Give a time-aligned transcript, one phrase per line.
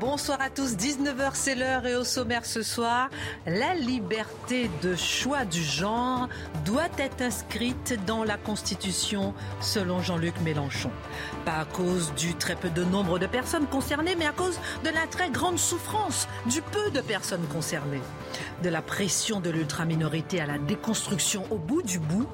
[0.00, 3.08] Bonsoir à tous, 19h c'est l'heure et au sommaire ce soir,
[3.46, 6.28] la liberté de choix du genre
[6.66, 10.90] doit être inscrite dans la Constitution selon Jean-Luc Mélenchon.
[11.46, 14.90] Pas à cause du très peu de nombre de personnes concernées, mais à cause de
[14.90, 18.02] la très grande souffrance du peu de personnes concernées.
[18.62, 22.28] De la pression de l'ultra-minorité à la déconstruction au bout du bout,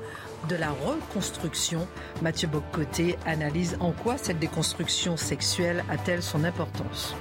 [0.48, 1.86] de la reconstruction.
[2.20, 7.14] Mathieu Boccoté analyse en quoi cette déconstruction sexuelle a-t-elle son importance.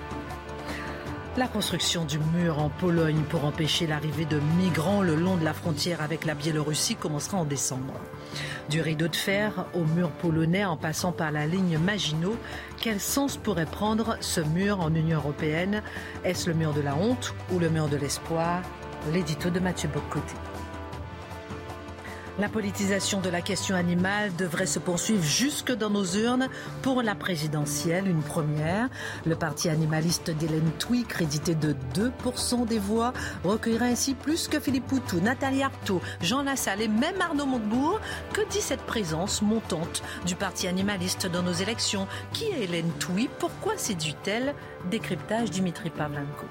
[1.38, 5.54] La construction du mur en Pologne pour empêcher l'arrivée de migrants le long de la
[5.54, 7.94] frontière avec la Biélorussie commencera en décembre.
[8.70, 12.36] Du rideau de fer au mur polonais en passant par la ligne Maginot,
[12.82, 15.84] quel sens pourrait prendre ce mur en Union européenne?
[16.26, 18.62] Est-ce le mur de la honte ou le mur de l'espoir?
[19.14, 20.36] L'édito de Mathieu Boccoté.
[22.42, 26.50] La politisation de la question animale devrait se poursuivre jusque dans nos urnes
[26.82, 28.90] pour la présidentielle, une première.
[29.28, 34.88] Le parti animaliste d'Hélène Touy, crédité de 2% des voix, recueillera ainsi plus que Philippe
[34.88, 38.00] Poutou, Nathalie Arthaud, Jean Lassalle et même Arnaud Montebourg.
[38.34, 43.30] Que dit cette présence montante du parti animaliste dans nos élections Qui est Hélène Touy
[43.38, 44.56] Pourquoi séduit-elle?
[44.90, 46.48] Décryptage Dimitri Pavlenko.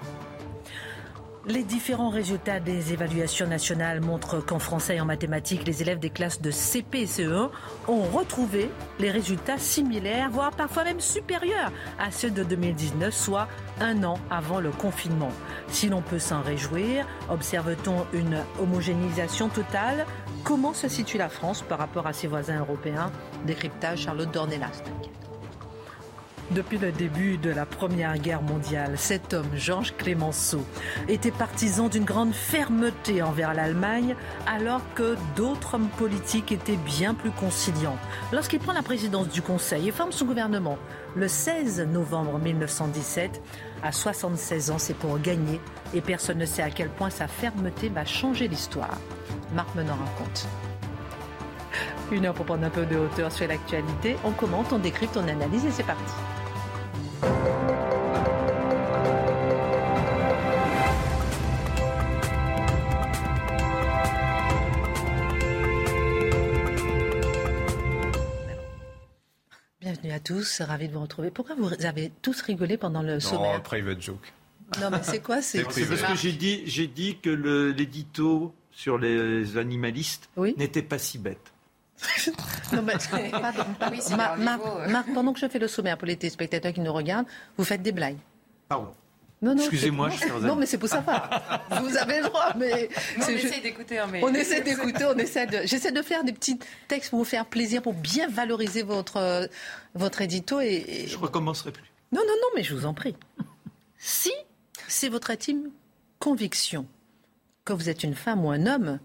[1.47, 6.11] Les différents résultats des évaluations nationales montrent qu'en français et en mathématiques, les élèves des
[6.11, 7.49] classes de CP et CE1
[7.89, 13.49] ont retrouvé les résultats similaires, voire parfois même supérieurs à ceux de 2019, soit
[13.81, 15.33] un an avant le confinement.
[15.69, 20.05] Si l'on peut s'en réjouir, observe-t-on une homogénéisation totale?
[20.45, 23.11] Comment se situe la France par rapport à ses voisins européens?
[23.47, 24.83] Décryptage Charlotte Dornelas.
[26.51, 30.67] Depuis le début de la Première Guerre mondiale, cet homme, Georges Clémenceau,
[31.07, 34.17] était partisan d'une grande fermeté envers l'Allemagne,
[34.49, 37.97] alors que d'autres hommes politiques étaient bien plus conciliants.
[38.33, 40.77] Lorsqu'il prend la présidence du Conseil et forme son gouvernement
[41.15, 43.41] le 16 novembre 1917,
[43.85, 45.61] à 76 ans, c'est pour gagner,
[45.95, 48.99] et personne ne sait à quel point sa fermeté va changer l'histoire.
[49.55, 50.49] Marc Menon raconte.
[52.11, 54.17] Une heure pour prendre un peu de hauteur sur l'actualité.
[54.25, 56.13] On commente, on décrypte, on analyse et c'est parti.
[69.81, 71.31] Bienvenue à tous, ravi de vous retrouver.
[71.31, 74.33] Pourquoi vous avez tous rigolé pendant le sommaire Non, private joke.
[74.81, 79.57] Non, mais c'est quoi C'est Parce que j'ai dit, j'ai dit que l'édito sur les
[79.57, 80.55] animalistes Oui.
[80.59, 81.53] n'était pas si bête.
[82.73, 82.95] Non, mais-
[83.31, 83.65] pardon.
[83.91, 84.89] Oui, c'est Mar- leur Mar- niveau, euh.
[84.89, 87.83] Marc, pendant que je fais le sommaire pour les téléspectateurs qui nous regardent, vous faites
[87.83, 88.19] des blagues.
[88.69, 88.95] Pardon.
[89.43, 90.11] Non, non, Excusez-moi,
[90.43, 91.31] Non, mais c'est pour savoir.
[91.83, 92.91] vous avez le droit, mais.
[93.19, 94.21] Nous, on je- essaie d'écouter, hein, mais...
[94.23, 95.61] On essaie d'écouter, on essaie de.
[95.65, 99.47] J'essaie de faire des petits textes pour vous faire plaisir, pour bien valoriser votre, euh,
[99.95, 100.61] votre édito.
[100.61, 101.85] Et, et- Je recommencerai plus.
[102.13, 103.17] Non, non, non, mais je vous en prie.
[103.99, 104.33] Si
[104.89, 105.71] c'est votre intime
[106.19, 106.87] conviction
[107.65, 108.99] que vous êtes une femme ou un homme,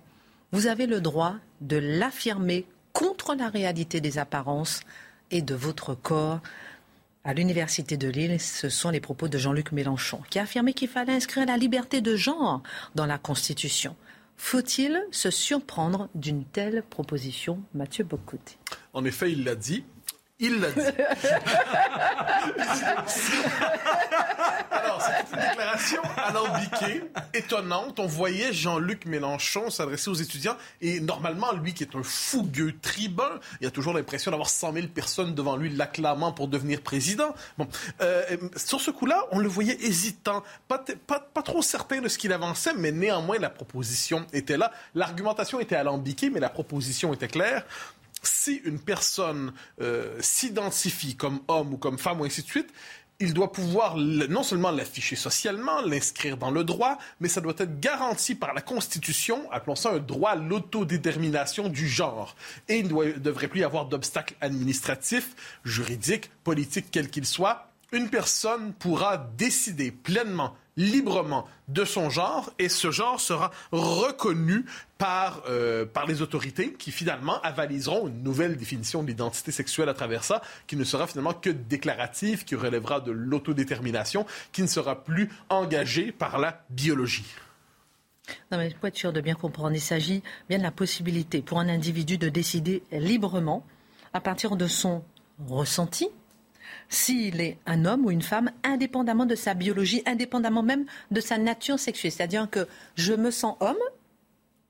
[0.52, 4.80] vous avez le droit de l'affirmer contre la réalité des apparences
[5.30, 6.40] et de votre corps.
[7.26, 10.88] À l'Université de Lille, ce sont les propos de Jean-Luc Mélenchon, qui a affirmé qu'il
[10.88, 12.64] fallait inscrire la liberté de genre
[12.96, 13.98] dans la Constitution.
[14.38, 18.58] Faut-il se surprendre d'une telle proposition, Mathieu Bocoté?
[18.94, 19.84] En effet, il l'a dit.
[20.38, 20.82] Il l'a dit.
[24.70, 27.04] Alors, c'est une déclaration alambiquée,
[27.34, 28.00] étonnante.
[28.00, 33.40] On voyait Jean-Luc Mélenchon s'adresser aux étudiants et normalement, lui qui est un fougueux tribun,
[33.62, 37.34] il a toujours l'impression d'avoir 100 000 personnes devant lui l'acclamant pour devenir président.
[37.58, 37.70] Bon,
[38.02, 42.18] euh, sur ce coup-là, on le voyait hésitant, pas, pas, pas trop certain de ce
[42.18, 44.74] qu'il avançait, mais néanmoins, la proposition était là.
[44.96, 47.64] L'argumentation était alambiquée, mais la proposition était claire
[48.28, 52.72] si une personne euh, s'identifie comme homme ou comme femme ou ainsi de suite,
[53.20, 57.80] il doit pouvoir non seulement l'afficher socialement, l'inscrire dans le droit, mais ça doit être
[57.80, 62.36] garanti par la Constitution, appelons ça un droit à l'autodétermination du genre.
[62.68, 67.70] Et il ne devrait plus y avoir d'obstacles administratifs, juridiques, politiques, quels qu'ils soient.
[67.94, 74.66] Une personne pourra décider pleinement librement de son genre et ce genre sera reconnu
[74.98, 79.94] par, euh, par les autorités qui finalement avaliseront une nouvelle définition de l'identité sexuelle à
[79.94, 85.04] travers ça, qui ne sera finalement que déclarative, qui relèvera de l'autodétermination, qui ne sera
[85.04, 87.26] plus engagée par la biologie.
[88.52, 91.60] Non, mais pour être sûr de bien comprendre, il s'agit bien de la possibilité pour
[91.60, 93.66] un individu de décider librement,
[94.14, 95.04] à partir de son
[95.48, 96.10] ressenti,
[96.90, 101.38] s'il est un homme ou une femme, indépendamment de sa biologie, indépendamment même de sa
[101.38, 102.12] nature sexuelle.
[102.12, 103.76] C'est-à-dire que je me sens homme,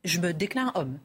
[0.04, 0.98] je me déclare homme.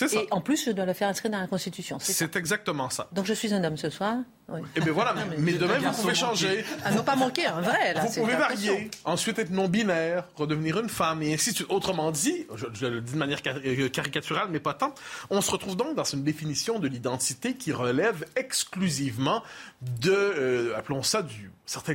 [0.00, 1.98] Et en plus, je dois le faire inscrire dans la Constitution.
[2.00, 3.08] C'est exactement ça.
[3.12, 4.18] Donc je suis un homme ce soir.
[4.58, 6.64] Et eh bien voilà, mais, demain, vous pouvez changer.
[6.84, 7.94] À ne pas manquer un vrai.
[7.94, 11.70] vous pouvez varier, ensuite être non-binaire, redevenir une femme, et ainsi de suite.
[11.70, 14.94] Autrement dit, je, le dis de manière euh, caricaturale, mais pas tant,
[15.30, 19.42] on se retrouve donc dans une définition de l'identité qui relève exclusivement
[19.82, 21.94] de, euh, appelons ça du, certains,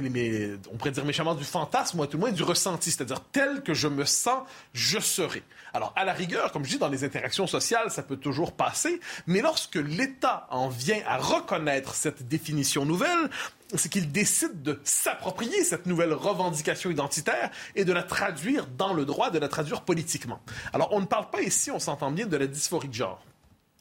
[0.71, 3.61] on pourrait dire méchamment du fantasme, ou à tout le moins du ressenti, c'est-à-dire tel
[3.61, 4.43] que je me sens,
[4.73, 5.43] je serai.
[5.73, 9.01] Alors, à la rigueur, comme je dis, dans les interactions sociales, ça peut toujours passer,
[9.27, 12.44] mais lorsque l'État en vient à reconnaître cette définition
[12.85, 13.29] nouvelle,
[13.75, 19.05] c'est qu'il décide de s'approprier cette nouvelle revendication identitaire et de la traduire dans le
[19.05, 20.39] droit, de la traduire politiquement.
[20.73, 23.23] Alors, on ne parle pas ici, on s'entend bien, de la dysphorie de genre.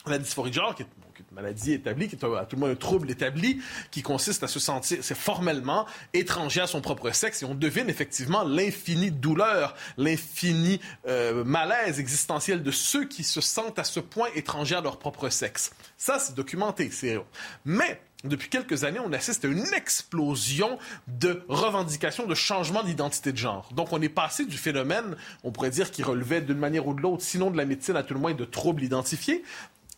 [0.07, 0.89] La dysphorie de genre, qui est
[1.35, 3.61] maladie établie, qui est à tout le moins un trouble établi,
[3.91, 7.89] qui consiste à se sentir, c'est formellement étranger à son propre sexe, et on devine
[7.89, 14.29] effectivement l'infinie douleur, l'infini euh, malaise existentiel de ceux qui se sentent à ce point
[14.35, 15.73] étrangers à leur propre sexe.
[15.97, 17.19] Ça, c'est documenté, c'est
[17.65, 23.37] mais depuis quelques années, on assiste à une explosion de revendications, de changements d'identité de
[23.37, 23.69] genre.
[23.75, 27.03] Donc, on est passé du phénomène, on pourrait dire, qui relevait d'une manière ou de
[27.03, 29.45] l'autre, sinon de la médecine, à tout le moins de troubles identifiés,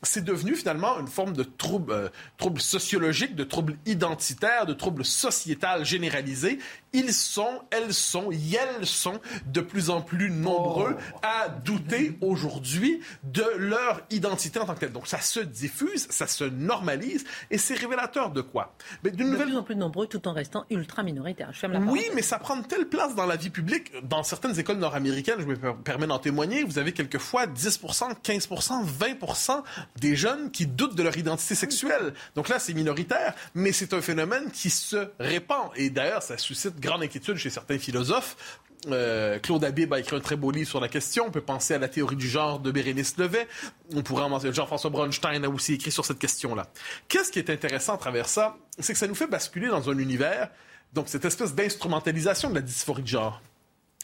[0.02, 5.04] c'est devenu finalement une forme de trouble, euh, trouble sociologique, de trouble identitaire, de trouble
[5.04, 6.58] sociétal généralisé.
[6.93, 11.19] Ils sont, elles sont, elles sont de plus en plus nombreux oh.
[11.22, 14.93] à douter aujourd'hui de leur identité en tant que telle.
[14.93, 18.75] Donc ça se diffuse, ça se normalise et c'est révélateur de quoi?
[19.02, 21.52] Mais De plus en plus nombreux tout en restant ultra minoritaires.
[21.87, 23.92] oui, mais ça prend de telle place dans la vie publique.
[24.06, 29.06] Dans certaines écoles nord-américaines, je me permets d'en témoigner, vous avez quelquefois 10% 15% 20
[30.00, 32.15] des jeunes qui doutent de leur identité sexuelle.
[32.35, 35.71] Donc là, c'est minoritaire, mais c'est un phénomène qui se répand.
[35.77, 38.37] Et d'ailleurs, ça suscite grande inquiétude chez certains philosophes.
[38.88, 41.25] Euh, Claude Habib a écrit un très beau livre sur la question.
[41.27, 43.49] On peut penser à la théorie du genre de Bérénice Levet.
[43.94, 44.55] On pourrait en mentionner.
[44.55, 46.67] Jean-François Bronstein a aussi écrit sur cette question-là.
[47.09, 48.56] Qu'est-ce qui est intéressant à travers ça?
[48.79, 50.50] C'est que ça nous fait basculer dans un univers,
[50.93, 53.41] donc cette espèce d'instrumentalisation de la dysphorie de genre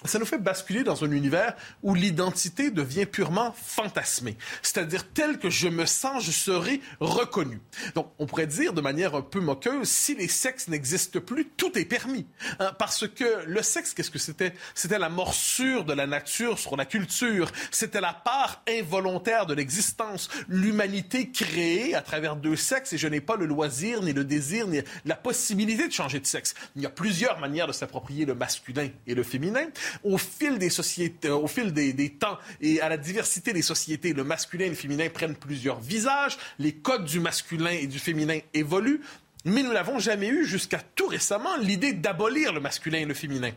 [0.04, 4.36] ça nous fait basculer dans un univers où l'identité devient purement fantasmée.
[4.62, 7.60] C'est-à-dire, tel que je me sens, je serai reconnu.
[7.94, 11.76] Donc, on pourrait dire de manière un peu moqueuse, si les sexes n'existent plus, tout
[11.78, 12.26] est permis.
[12.58, 14.54] Hein, parce que le sexe, qu'est-ce que c'était?
[14.74, 17.50] C'était la morsure de la nature sur la culture.
[17.70, 20.28] C'était la part involontaire de l'existence.
[20.48, 24.66] L'humanité créée à travers deux sexes et je n'ai pas le loisir, ni le désir,
[24.66, 26.54] ni la possibilité de changer de sexe.
[26.76, 29.66] Il y a plusieurs manières de s'approprier le masculin et le féminin
[30.02, 34.24] au fil des sociétés, au fil des, temps et à la diversité des sociétés, le
[34.24, 39.00] masculin et le féminin prennent plusieurs visages, les codes du masculin et du féminin évoluent,
[39.44, 43.52] mais nous n'avons jamais eu jusqu'à tout récemment l'idée d'abolir le masculin et le féminin.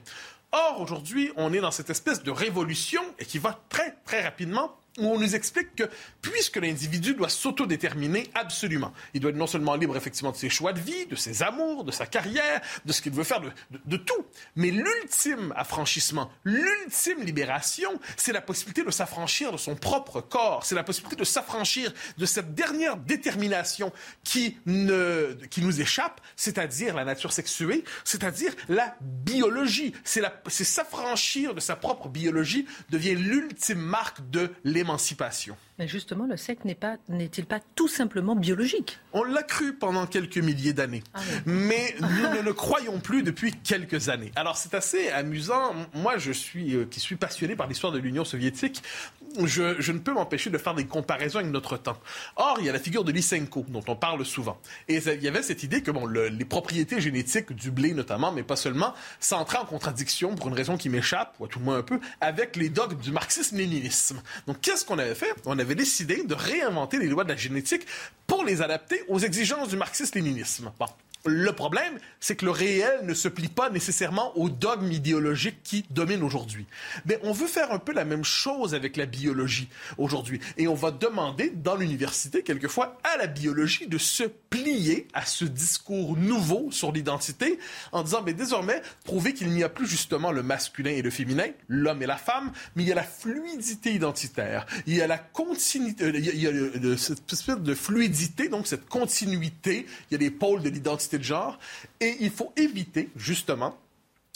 [0.51, 4.77] Or, aujourd'hui, on est dans cette espèce de révolution et qui va très, très rapidement
[4.97, 5.83] où on nous explique que
[6.21, 10.73] puisque l'individu doit s'autodéterminer absolument, il doit être non seulement libre effectivement de ses choix
[10.73, 14.25] de vie, de ses amours, de sa carrière, de ce qu'il veut faire, de, tout,
[14.55, 20.75] mais l'ultime affranchissement, l'ultime libération, c'est la possibilité de s'affranchir de son propre corps, c'est
[20.75, 23.91] la possibilité de s'affranchir de cette dernière détermination
[24.23, 29.93] qui, ne, qui nous échappe, c'est-à-dire la nature sexuée, c'est-à-dire la biologie.
[30.03, 35.57] C'est s'affranchir de sa propre biologie devient l'ultime marque de l'émancipation émancipation.
[35.77, 38.99] Mais justement, le sexe n'est pas, n'est-il pas tout simplement biologique?
[39.11, 43.51] On l'a cru pendant quelques milliers d'années, ah mais nous ne le croyons plus depuis
[43.51, 44.31] quelques années.
[44.37, 45.73] Alors c'est assez amusant.
[45.93, 48.83] Moi, je suis euh, qui suis passionné par l'histoire de l'Union soviétique.
[49.43, 51.97] Je, je, ne peux m'empêcher de faire des comparaisons avec notre temps.
[52.37, 54.57] Or, il y a la figure de Lysenko, dont on parle souvent.
[54.87, 58.31] Et il y avait cette idée que bon, le, les propriétés génétiques du blé notamment,
[58.31, 61.59] mais pas seulement, ça entrait en contradiction, pour une raison qui m'échappe, ou à tout
[61.59, 64.21] le moins un peu, avec les dogmes du marxisme-léninisme.
[64.47, 65.33] Donc, qu'est-ce qu'on avait fait?
[65.45, 67.87] On avait décidé de réinventer les lois de la génétique
[68.27, 70.71] pour les adapter aux exigences du marxisme-léninisme.
[71.27, 75.83] Le problème, c'est que le réel ne se plie pas nécessairement aux dogmes idéologiques qui
[75.89, 76.67] dominent aujourd'hui.
[77.05, 79.67] Mais on veut faire un peu la même chose avec la biologie
[79.97, 80.39] aujourd'hui.
[80.57, 85.45] Et on va demander dans l'université, quelquefois, à la biologie de se plier à ce
[85.45, 87.57] discours nouveau sur l'identité
[87.91, 91.47] en disant, mais désormais, prouver qu'il n'y a plus justement le masculin et le féminin,
[91.67, 94.67] l'homme et la femme, mais il y a la fluidité identitaire.
[94.85, 98.87] Il y a la continuité, euh, il y a, cette espèce de fluidité, donc cette
[98.87, 99.87] continuité.
[100.11, 101.59] Il y a les pôles de l'identité de genre.
[101.99, 103.77] Et il faut éviter, justement,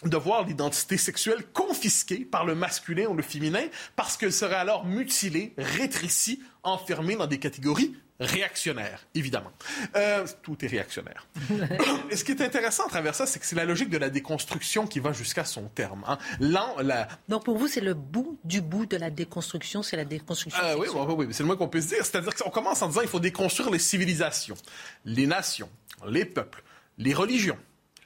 [0.04, 4.86] de voir l'identité sexuelle confisquée par le masculin ou le féminin parce qu'elle serait alors
[4.86, 9.52] mutilée, rétrécie, enfermée dans des catégories réactionnaires, évidemment.
[9.96, 11.28] Euh, tout est réactionnaire.
[12.12, 14.10] Et ce qui est intéressant à travers ça, c'est que c'est la logique de la
[14.10, 16.04] déconstruction qui va jusqu'à son terme.
[16.06, 16.18] Hein.
[16.40, 17.08] La...
[17.30, 20.76] Donc pour vous, c'est le bout du bout de la déconstruction, c'est la déconstruction euh,
[20.78, 22.06] oui, oui, oui, c'est le moins qu'on peut se dire.
[22.06, 24.58] C'est-à-dire qu'on commence en disant il faut déconstruire les civilisations,
[25.06, 25.70] les nations,
[26.06, 26.62] les peuples,
[27.00, 27.58] les religions,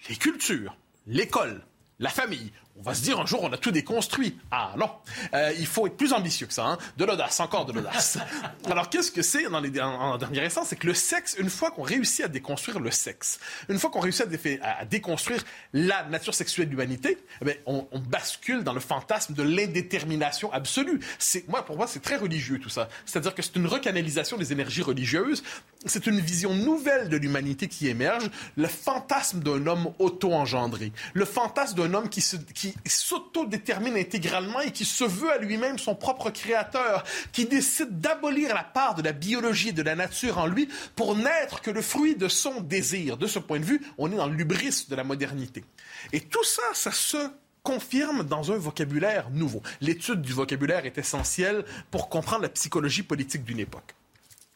[0.07, 1.65] les cultures, l'école,
[1.99, 4.37] la famille, on va se dire un jour on a tout déconstruit.
[4.51, 4.89] Ah non,
[5.33, 6.65] euh, il faut être plus ambitieux que ça.
[6.65, 6.77] Hein?
[6.97, 8.17] De l'audace, encore de l'audace.
[8.65, 10.63] Alors qu'est-ce que c'est dans les, en, dernier instant?
[10.65, 13.39] C'est que le sexe, une fois qu'on réussit à déconstruire le sexe,
[13.69, 14.25] une fois qu'on réussit
[14.61, 19.43] à, déconstruire la nature sexuelle de l'humanité, eh on, on, bascule dans le fantasme de
[19.43, 20.99] l'indétermination absolue.
[21.19, 22.89] C'est moi pour moi c'est très religieux tout ça.
[23.05, 25.43] C'est-à-dire que c'est une recanalisation des énergies religieuses.
[25.85, 28.29] C'est une vision nouvelle de l'humanité qui émerge.
[28.55, 34.71] Le fantasme d'un homme auto-engendré, le fantasme d'un homme qui se qui s'autodétermine intégralement et
[34.71, 39.11] qui se veut à lui-même son propre créateur, qui décide d'abolir la part de la
[39.11, 43.17] biologie et de la nature en lui pour n'être que le fruit de son désir.
[43.17, 45.63] De ce point de vue, on est dans l'ubris de la modernité.
[46.11, 47.29] Et tout ça, ça se
[47.63, 49.61] confirme dans un vocabulaire nouveau.
[49.81, 53.95] L'étude du vocabulaire est essentielle pour comprendre la psychologie politique d'une époque.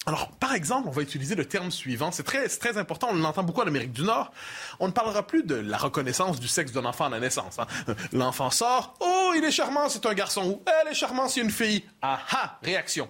[0.07, 2.13] Alors, par exemple, on va utiliser le terme suivant.
[2.13, 3.09] C'est très, très important.
[3.11, 4.31] On l'entend beaucoup en Amérique du Nord.
[4.79, 7.59] On ne parlera plus de la reconnaissance du sexe d'un enfant à la naissance.
[7.59, 7.67] Hein.
[8.13, 8.95] L'enfant sort.
[9.01, 10.49] Oh, il est charmant, c'est un garçon.
[10.49, 11.83] Ou elle est charmante, c'est une fille.
[12.01, 13.09] Ah ah, réaction.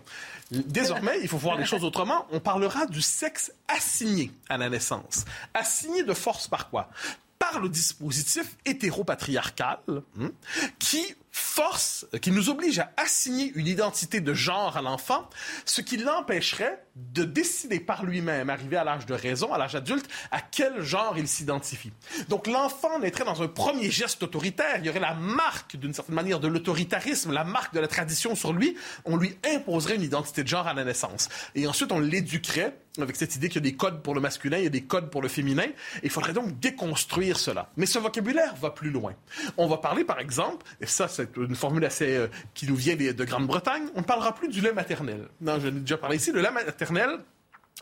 [0.49, 2.25] Désormais, il faut voir les choses autrement.
[2.31, 5.25] On parlera du sexe assigné à la naissance.
[5.53, 6.89] Assigné de force par quoi?
[7.37, 9.77] Par le dispositif hétéropatriarcal
[10.19, 10.31] hein,
[10.79, 15.29] qui force, qui nous oblige à assigner une identité de genre à l'enfant,
[15.65, 20.09] ce qui l'empêcherait de décider par lui-même, arrivé à l'âge de raison, à l'âge adulte,
[20.31, 21.91] à quel genre il s'identifie.
[22.27, 26.15] Donc l'enfant naîtrait dans un premier geste autoritaire, il y aurait la marque d'une certaine
[26.15, 28.75] manière de l'autoritarisme, la marque de la tradition sur lui,
[29.05, 31.29] on lui imposerait une identité de genre à la naissance.
[31.53, 34.57] Et ensuite on l'éduquerait avec cette idée qu'il y a des codes pour le masculin,
[34.57, 35.67] il y a des codes pour le féminin,
[36.03, 37.69] il faudrait donc déconstruire cela.
[37.77, 39.13] Mais ce vocabulaire va plus loin.
[39.57, 42.95] On va parler par exemple, et ça c'est une formule assez euh, qui nous vient
[42.95, 45.27] de Grande-Bretagne, on ne parlera plus du lait maternel.
[45.41, 47.19] Non, je l'ai déjà parlé ici, le lait maternel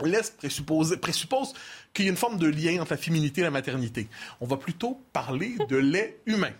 [0.04, 1.54] laisse présuppose
[1.94, 4.08] qu'il y a une forme de lien entre la féminité et la maternité.
[4.42, 6.52] On va plutôt parler de lait humain.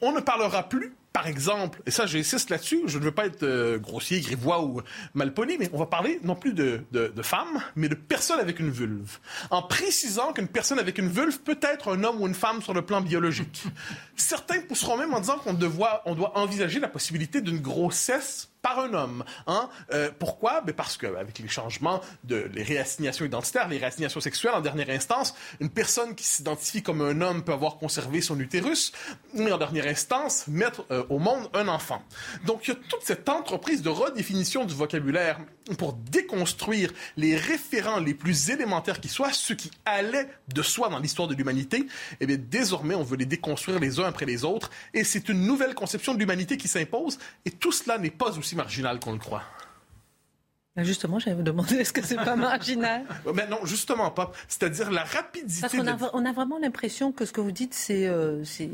[0.00, 3.42] On ne parlera plus par exemple, et ça j'insiste là-dessus, je ne veux pas être
[3.42, 4.80] euh, grossier, grivois ou
[5.14, 8.70] malpoli, mais on va parler non plus de, de, femmes, mais de personnes avec une
[8.70, 9.18] vulve.
[9.50, 12.74] En précisant qu'une personne avec une vulve peut être un homme ou une femme sur
[12.74, 13.64] le plan biologique.
[14.16, 15.58] Certains pousseront même en disant qu'on
[16.06, 19.24] on doit envisager la possibilité d'une grossesse par un homme.
[19.46, 19.68] Hein?
[19.92, 20.60] Euh, pourquoi?
[20.60, 25.34] Ben parce qu'avec les changements de les réassignations identitaires, les réassignations sexuelles en dernière instance,
[25.60, 28.92] une personne qui s'identifie comme un homme peut avoir conservé son utérus,
[29.34, 32.02] mais en dernière instance, mettre euh, au monde un enfant.
[32.46, 35.38] Donc il y a toute cette entreprise de redéfinition du vocabulaire
[35.78, 40.98] pour déconstruire les référents les plus élémentaires qui soient, ceux qui allaient de soi dans
[40.98, 41.86] l'histoire de l'humanité.
[42.20, 45.46] Eh bien désormais, on veut les déconstruire les uns après les autres, et c'est une
[45.46, 49.18] nouvelle conception de l'humanité qui s'impose, et tout cela n'est pas aussi marginal qu'on le
[49.18, 49.42] croit.
[50.76, 53.04] Ben, justement, j'allais vous demander, est-ce que c'est pas marginal?
[53.26, 54.32] Mais ben non, justement pas.
[54.48, 55.60] C'est-à-dire la rapidité.
[55.60, 58.70] Parce qu'on a, on a vraiment l'impression que ce que vous dites, c'est, euh, c'est,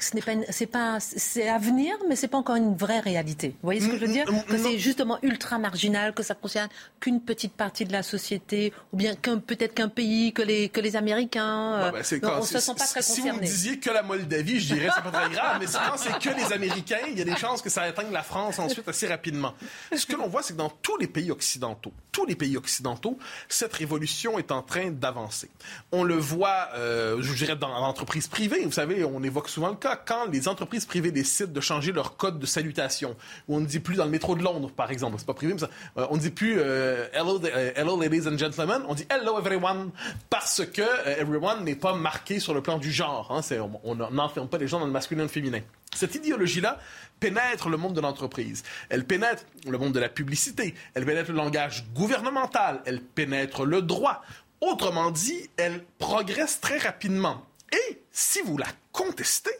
[0.00, 3.48] ce n'est pas, c'est pas, c'est à venir, mais c'est pas encore une vraie réalité.
[3.48, 6.68] Vous voyez ce que je veux dire Que c'est justement ultra marginal, que ça concerne
[7.00, 10.80] qu'une petite partie de la société, ou bien qu'un, peut-être qu'un pays, que les, que
[10.80, 11.74] les Américains.
[11.74, 12.02] Euh, ben,
[12.38, 13.30] on se sent pas très concernés.
[13.30, 16.18] Si vous disiez que la Moldavie, je dirais c'est pas très grave, mais quand c'est
[16.18, 19.06] que les Américains, il y a des chances que ça atteigne la France ensuite assez
[19.06, 19.54] rapidement.
[19.94, 23.18] Ce que l'on voit, c'est que dans tous les pays occidentaux, tous les pays occidentaux,
[23.48, 25.50] cette révolution est en train d'avancer.
[25.92, 28.64] On le voit, euh, je dirais, dans l'entreprise privée.
[28.64, 32.16] Vous savez, on évoque souvent le cas quand les entreprises privées décident de changer leur
[32.16, 33.16] code de salutation,
[33.48, 35.54] où on ne dit plus dans le métro de Londres, par exemple, c'est pas privé,
[35.96, 39.38] euh, on ne dit plus euh, hello, euh, hello ladies and gentlemen, on dit hello
[39.38, 39.90] everyone,
[40.28, 40.82] parce que
[41.18, 43.30] everyone n'est pas marqué sur le plan du genre.
[43.30, 43.40] Hein,
[43.84, 45.60] on n'enferme pas les gens dans le masculin et le féminin.
[45.94, 46.78] Cette idéologie-là
[47.18, 48.62] pénètre le monde de l'entreprise.
[48.88, 50.74] Elle pénètre le monde de la publicité.
[50.94, 52.80] Elle pénètre le langage gouvernemental.
[52.86, 54.22] Elle pénètre le droit
[54.60, 57.46] Autrement dit, elle progresse très rapidement.
[57.72, 59.50] Et si vous la contestez,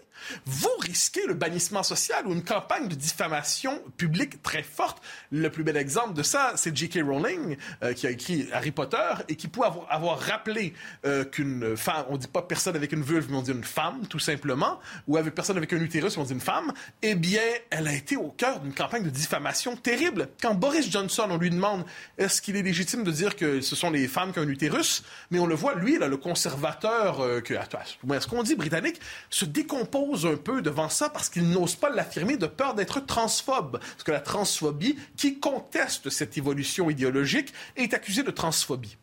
[0.46, 5.02] vous risquez le bannissement social ou une campagne de diffamation publique très forte.
[5.30, 7.00] Le plus bel exemple de ça, c'est J.K.
[7.04, 8.96] Rowling, euh, qui a écrit Harry Potter
[9.28, 10.74] et qui peut avoir, rappelé
[11.04, 14.06] euh, qu'une femme, on dit pas personne avec une vulve, mais on dit une femme,
[14.08, 16.72] tout simplement, ou avec personne avec un utérus, on dit une femme,
[17.02, 20.28] eh bien, elle a été au cœur d'une campagne de diffamation terrible.
[20.42, 21.84] Quand Boris Johnson, on lui demande
[22.18, 25.02] est-ce qu'il est légitime de dire que ce sont les femmes qui ont un utérus,
[25.30, 29.00] mais on le voit, lui, le conservateur, euh, que, ce qu'on dit britannique,
[29.30, 33.78] se décompose un peu devant ça parce qu'il n'ose pas l'affirmer de peur d'être transphobe.
[33.78, 38.96] Parce que la transphobie, qui conteste cette évolution idéologique, est accusée de transphobie.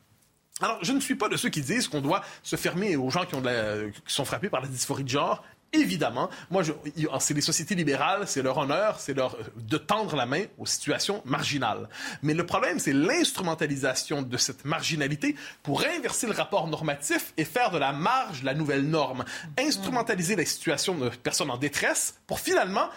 [0.61, 3.25] Alors, je ne suis pas de ceux qui disent qu'on doit se fermer aux gens
[3.25, 5.43] qui, ont qui sont frappés par la dysphorie de genre.
[5.73, 6.63] Évidemment, moi,
[7.19, 11.21] c'est les sociétés libérales, c'est leur honneur, c'est leur de tendre la main aux situations
[11.25, 11.89] marginales.
[12.21, 17.71] Mais le problème, c'est l'instrumentalisation de cette marginalité pour inverser le rapport normatif et faire
[17.71, 19.25] de la marge la nouvelle norme.
[19.59, 22.89] Instrumentaliser la situation de personnes en détresse pour finalement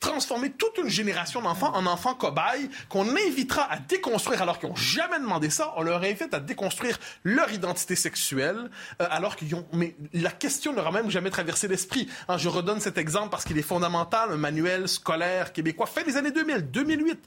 [0.00, 4.76] transformer toute une génération d'enfants en enfants cobayes qu'on invitera à déconstruire alors qu'ils n'ont
[4.76, 5.72] jamais demandé ça.
[5.76, 9.66] On leur invite à déconstruire leur identité sexuelle euh, alors qu'ils ont...
[9.72, 12.08] Mais la question n'aura même jamais traversé l'esprit.
[12.28, 14.32] Hein, je redonne cet exemple parce qu'il est fondamental.
[14.32, 17.18] Un manuel scolaire québécois fait des années 2000, 2008.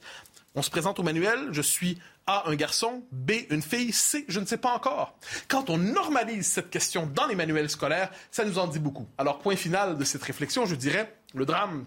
[0.56, 4.40] On se présente au manuel, je suis A, un garçon, B, une fille, C, je
[4.40, 5.16] ne sais pas encore.
[5.48, 9.08] Quand on normalise cette question dans les manuels scolaires, ça nous en dit beaucoup.
[9.20, 11.86] Alors, point final de cette réflexion, je dirais, le drame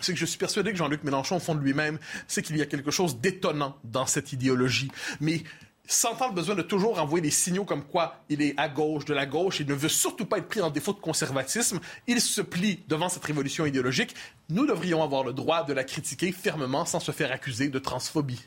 [0.00, 2.62] c'est que je suis persuadé que Jean-Luc Mélenchon, au fond de lui-même, c'est qu'il y
[2.62, 4.90] a quelque chose d'étonnant dans cette idéologie.
[5.20, 5.42] Mais
[5.86, 9.14] sentant le besoin de toujours envoyer des signaux comme quoi il est à gauche, de
[9.14, 12.40] la gauche, il ne veut surtout pas être pris en défaut de conservatisme, il se
[12.40, 14.14] plie devant cette révolution idéologique.
[14.48, 18.40] Nous devrions avoir le droit de la critiquer fermement sans se faire accuser de transphobie.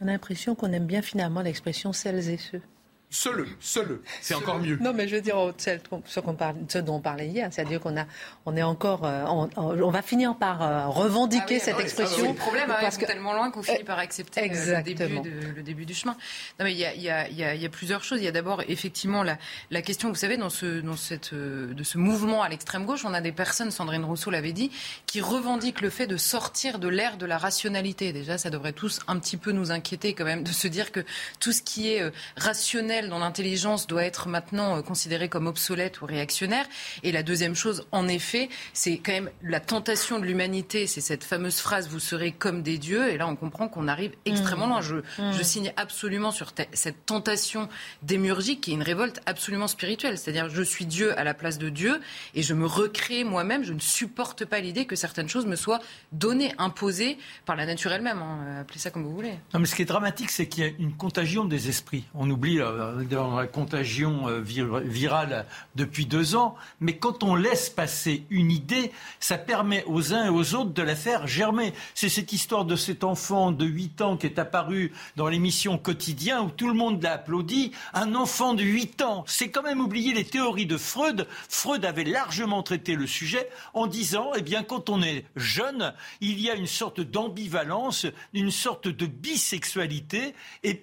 [0.00, 2.62] On a l'impression qu'on aime bien finalement l'expression celles et ceux.
[3.10, 4.76] Seul, seul, c'est encore mieux.
[4.82, 7.96] Non, mais je veux dire ce, qu'on parle, ce dont on parlait hier, c'est-à-dire qu'on
[7.96, 8.04] a,
[8.44, 9.24] on est encore, euh,
[9.56, 12.18] on, va finir par euh, revendiquer ah cette ah expression.
[12.20, 15.62] c'est le problème, parce que tellement loin qu'on finit par accepter le début, de, le
[15.62, 16.16] début, du chemin.
[16.58, 18.20] Non, mais il y a, y, a, y a, plusieurs choses.
[18.20, 19.38] Il y a d'abord effectivement la,
[19.70, 23.06] la, question, vous savez, dans ce, dans cette, euh, de ce mouvement à l'extrême gauche,
[23.06, 24.70] on a des personnes, Sandrine Rousseau l'avait dit,
[25.06, 28.12] qui revendiquent le fait de sortir de l'ère de la rationalité.
[28.12, 31.00] Déjà, ça devrait tous un petit peu nous inquiéter quand même de se dire que
[31.40, 32.02] tout ce qui est
[32.36, 36.66] rationnel dont l'intelligence doit être maintenant euh, considérée comme obsolète ou réactionnaire.
[37.04, 40.88] Et la deuxième chose, en effet, c'est quand même la tentation de l'humanité.
[40.88, 43.12] C'est cette fameuse phrase "Vous serez comme des dieux".
[43.12, 44.80] Et là, on comprend qu'on arrive extrêmement loin.
[44.80, 45.32] Je, mmh.
[45.32, 47.68] je signe absolument sur cette tentation
[48.02, 50.18] démurgique qui est une révolte absolument spirituelle.
[50.18, 52.00] C'est-à-dire, je suis Dieu à la place de Dieu
[52.34, 53.62] et je me recrée moi-même.
[53.62, 55.80] Je ne supporte pas l'idée que certaines choses me soient
[56.12, 58.18] données, imposées par la nature elle-même.
[58.18, 58.60] Hein.
[58.60, 59.34] Appelez ça comme vous voulez.
[59.52, 62.04] Non, mais ce qui est dramatique, c'est qu'il y a une contagion des esprits.
[62.14, 67.70] On oublie euh, dans la contagion euh, virale depuis deux ans, mais quand on laisse
[67.70, 71.72] passer une idée, ça permet aux uns et aux autres de la faire germer.
[71.94, 76.42] C'est cette histoire de cet enfant de 8 ans qui est apparu dans l'émission Quotidien
[76.42, 77.72] où tout le monde l'a applaudi.
[77.94, 81.26] Un enfant de 8 ans, c'est quand même oublier les théories de Freud.
[81.48, 86.40] Freud avait largement traité le sujet en disant, eh bien, quand on est jeune, il
[86.40, 90.82] y a une sorte d'ambivalence, une sorte de bisexualité, et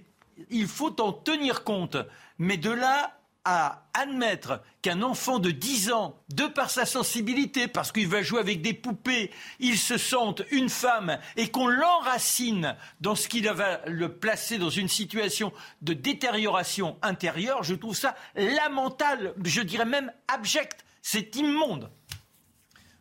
[0.49, 1.97] il faut en tenir compte.
[2.37, 7.91] Mais de là à admettre qu'un enfant de 10 ans, de par sa sensibilité, parce
[7.91, 13.13] qu'il va jouer avec des poupées, il se sente une femme et qu'on l'enracine dans
[13.13, 19.35] ce qui va le placer dans une situation de détérioration intérieure, je trouve ça lamentable,
[19.43, 20.83] je dirais même abject.
[21.03, 21.91] C'est immonde.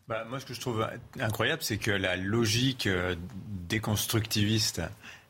[0.07, 0.87] Bah, moi, ce que je trouve
[1.18, 3.16] incroyable, c'est que la logique euh,
[3.49, 4.83] déconstructiviste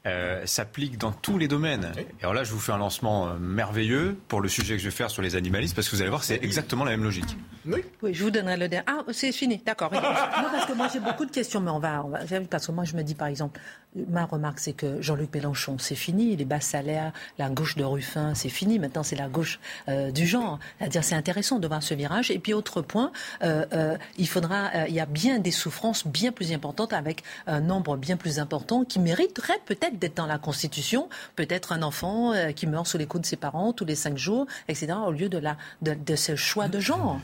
[0.07, 1.93] euh, s'applique dans tous les domaines.
[1.97, 4.89] Et alors là, je vous fais un lancement euh, merveilleux pour le sujet que je
[4.89, 7.37] vais faire sur les animalistes, parce que vous allez voir, c'est exactement la même logique.
[7.67, 7.83] Oui.
[8.03, 8.87] oui, je vous donnerai le dernier.
[8.89, 9.93] Ah, c'est fini, d'accord.
[9.93, 12.19] non, parce que moi j'ai beaucoup de questions, mais on va, on va.
[12.51, 13.61] Parce que moi je me dis par exemple,
[14.09, 18.35] ma remarque c'est que Jean-Luc Mélenchon, c'est fini, les bas salaires, la gauche de Ruffin,
[18.35, 18.79] c'est fini.
[18.79, 20.59] Maintenant c'est la gauche euh, du genre.
[20.79, 22.31] C'est-à-dire c'est intéressant de voir ce virage.
[22.31, 26.33] Et puis autre point, euh, euh, il faudra, il y a bien des souffrances bien
[26.33, 31.09] plus importantes avec un nombre bien plus important qui mériterait peut-être d'être dans la Constitution.
[31.37, 34.47] Peut-être un enfant qui meurt sous les coups de ses parents tous les cinq jours,
[34.69, 34.95] etc.
[35.07, 37.21] Au lieu de la de, de ce choix de genre.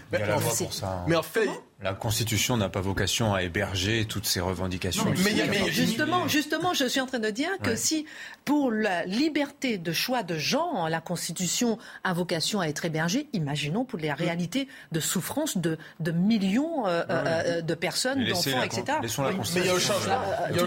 [1.07, 1.49] Mais en fait,
[1.83, 5.07] La Constitution n'a pas vocation à héberger toutes ces revendications.
[5.25, 8.05] mais, justement, justement, je suis en train de dire que si
[8.45, 13.87] pour la liberté de choix de gens, la Constitution a vocation à être hébergée, imaginons
[13.87, 18.99] pour les réalités de souffrance de, de millions euh, euh, de personnes, d'enfants, etc.
[19.01, 19.09] Mais
[19.57, 20.67] il y a un changement, il y a un,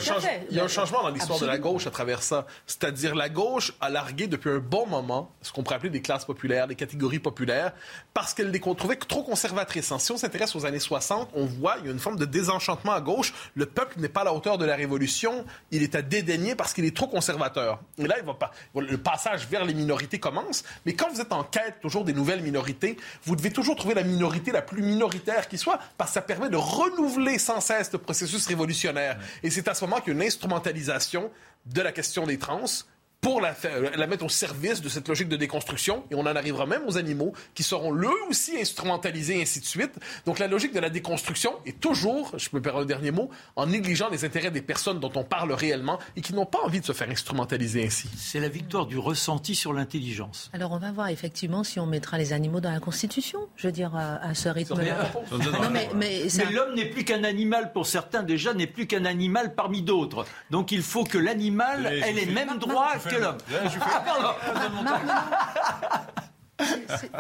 [0.50, 2.48] il y a un changement dans l'histoire de la gauche à travers ça.
[2.66, 6.26] C'est-à-dire la gauche a largué depuis un bon moment ce qu'on pourrait appeler des classes
[6.26, 7.74] populaires, des catégories populaires,
[8.16, 9.94] parce qu'elle les trouvait trop conservatrices.
[10.00, 12.94] Si on s'intéresse aux années 60, on voit il y a une forme de désenchantement
[12.94, 13.34] à gauche.
[13.56, 15.46] Le peuple n'est pas à la hauteur de la révolution.
[15.72, 17.80] Il est à dédaigner parce qu'il est trop conservateur.
[17.98, 20.64] Et là, il va pas, le passage vers les minorités commence.
[20.86, 24.04] Mais quand vous êtes en quête toujours des nouvelles minorités, vous devez toujours trouver la
[24.04, 28.00] minorité la plus minoritaire qui soit parce que ça permet de renouveler sans cesse le
[28.00, 29.20] processus révolutionnaire.
[29.44, 31.32] Et c'est à ce moment qu'il y a une instrumentalisation
[31.66, 32.66] de la question des trans
[33.24, 33.56] pour la,
[33.96, 36.04] la, mettre au service de cette logique de déconstruction.
[36.12, 39.66] Et on en arrivera même aux animaux qui seront eux aussi instrumentalisés, et ainsi de
[39.66, 39.94] suite.
[40.26, 43.30] Donc la logique de la déconstruction est toujours, je peux me permettre un dernier mot,
[43.56, 46.82] en négligeant les intérêts des personnes dont on parle réellement et qui n'ont pas envie
[46.82, 48.10] de se faire instrumentaliser ainsi.
[48.18, 50.52] C'est la victoire du ressenti sur l'intelligence.
[50.52, 53.74] Alors on va voir effectivement si on mettra les animaux dans la Constitution, je veux
[53.74, 55.12] dire, à, ce rythme-là.
[55.72, 59.56] mais, mais, mais l'homme n'est plus qu'un animal pour certains, déjà, n'est plus qu'un animal
[59.56, 60.26] parmi d'autres.
[60.52, 62.92] Donc il faut que l'animal ait les mêmes droits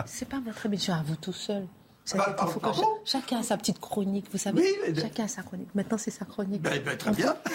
[0.06, 1.65] c'est pas votre émission à vous tout seul.
[2.15, 2.36] Bah,
[3.06, 4.63] chacun a sa petite chronique, vous savez.
[4.99, 5.69] chacun a sa chronique.
[5.73, 6.62] Maintenant, c'est sa chronique.
[6.62, 7.36] Ben, ben, très bien.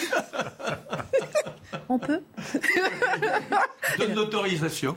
[1.90, 2.22] On peut
[3.98, 4.94] Donne l'autorisation.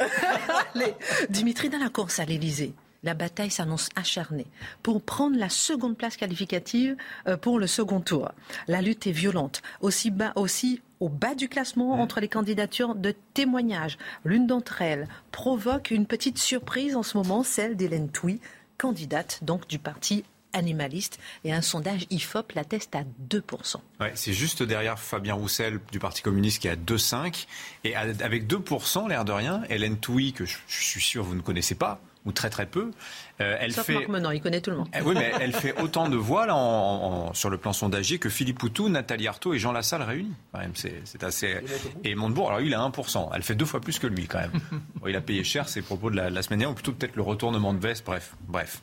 [1.30, 2.74] Dimitri dans la course à l'Élysée
[3.04, 4.48] la bataille s'annonce acharnée
[4.84, 6.96] pour prendre la seconde place qualificative
[7.28, 8.32] euh, pour le second tour.
[8.68, 13.16] La lutte est violente, aussi bas, aussi au bas du classement entre les candidatures de
[13.34, 13.98] témoignages.
[14.24, 18.40] L'une d'entre elles provoque une petite surprise en ce moment, celle d'Hélène Touy,
[18.78, 23.78] candidate donc du parti animaliste et un sondage IFOP l'atteste à 2%.
[24.00, 27.48] Ouais, c'est juste derrière Fabien Roussel du Parti communiste qui est à 2,5
[27.86, 31.76] et avec 2%, l'air de rien, Hélène Touy que je suis sûr vous ne connaissez
[31.76, 32.92] pas, ou très très peu.
[33.40, 33.94] Euh, elle fait...
[33.94, 34.88] Marc Menon, il connaît tout le monde.
[34.94, 38.30] Eh oui, mais elle fait autant de voix là, en, sur le plan sondagier que
[38.30, 40.34] Philippe Poutou, Nathalie Arthaud et Jean Lassalle réunis.
[40.76, 41.58] C'est assez.
[42.04, 43.30] Et Montebourg, alors lui, il a 1%.
[43.34, 44.52] Elle fait deux fois plus que lui quand même.
[45.08, 47.74] il a payé cher ses propos de la, semaine dernière, ou plutôt peut-être le retournement
[47.74, 48.06] de veste.
[48.06, 48.82] Bref, bref.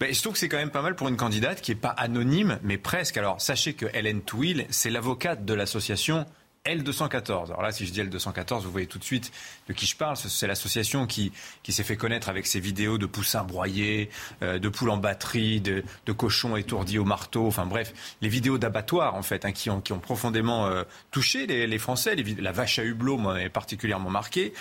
[0.00, 1.90] Ben, je trouve que c'est quand même pas mal pour une candidate qui est pas
[1.90, 3.16] anonyme, mais presque.
[3.16, 6.26] Alors sachez que Hélène Touil, c'est l'avocate de l'association
[6.68, 7.46] L214.
[7.46, 9.32] Alors là, si je dis L214, vous voyez tout de suite
[9.68, 10.16] de qui je parle.
[10.16, 14.10] C'est l'association qui, qui s'est fait connaître avec ses vidéos de poussins broyés,
[14.42, 17.46] euh, de poules en batterie, de, de, cochons étourdis au marteau.
[17.46, 21.46] Enfin bref, les vidéos d'abattoirs, en fait, hein, qui, ont, qui ont profondément euh, touché
[21.46, 22.16] les, les Français.
[22.38, 24.52] La vache à hublot, moi, est particulièrement marquée.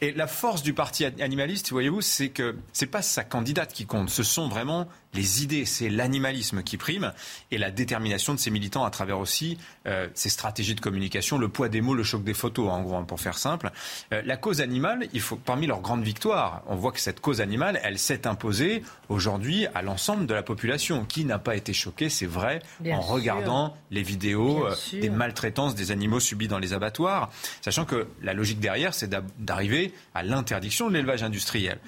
[0.00, 4.10] Et la force du parti animaliste, voyez-vous, c'est que c'est pas sa candidate qui compte.
[4.10, 7.12] Ce sont vraiment les idées, c'est l'animalisme qui prime
[7.50, 11.48] et la détermination de ses militants à travers aussi euh, ces stratégies de communication, le
[11.48, 13.70] poids des mots, le choc des photos, en gros, hein, pour faire simple.
[14.12, 17.40] Euh, la cause animale, il faut parmi leurs grandes victoires, on voit que cette cause
[17.40, 22.08] animale, elle s'est imposée aujourd'hui à l'ensemble de la population, qui n'a pas été choquée,
[22.08, 27.30] c'est vrai, en regardant les vidéos euh, des maltraitances des animaux subis dans les abattoirs,
[27.60, 31.78] sachant que la logique derrière, c'est d'arriver à l'interdiction de l'élevage industriel.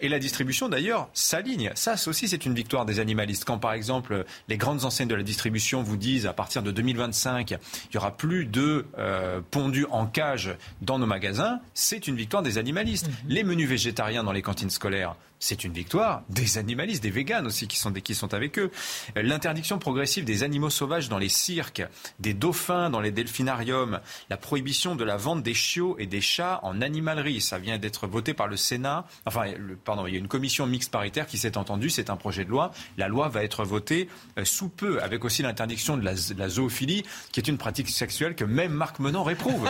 [0.00, 1.70] et la distribution, d'ailleurs, s'aligne.
[1.74, 3.44] Ça aussi, c'est une victoire des animalistes.
[3.44, 7.50] Quand par exemple les grandes enseignes de la distribution vous disent à partir de 2025
[7.50, 12.42] il y aura plus de euh, pondus en cage dans nos magasins, c'est une victoire
[12.42, 13.08] des animalistes.
[13.08, 13.14] Mhm.
[13.28, 17.66] Les menus végétariens dans les cantines scolaires, c'est une victoire des animalistes, des véganes aussi
[17.66, 18.70] qui sont, qui sont avec eux.
[19.16, 21.82] Euh, l'interdiction progressive des animaux sauvages dans les cirques,
[22.18, 26.60] des dauphins dans les delphinariums, la prohibition de la vente des chiots et des chats
[26.62, 29.06] en animalerie, ça vient d'être voté par le Sénat.
[29.24, 29.46] Enfin,
[29.84, 32.50] pardon, il y a une commission mixte paritaire qui s'est entendue, c'est un projet de
[32.50, 32.70] loi.
[32.98, 37.40] La loi va être votée euh, sous peu, avec aussi l'interdiction de la, zoophilie, qui
[37.40, 39.66] est une pratique sexuelle que même Marc Menant réprouve.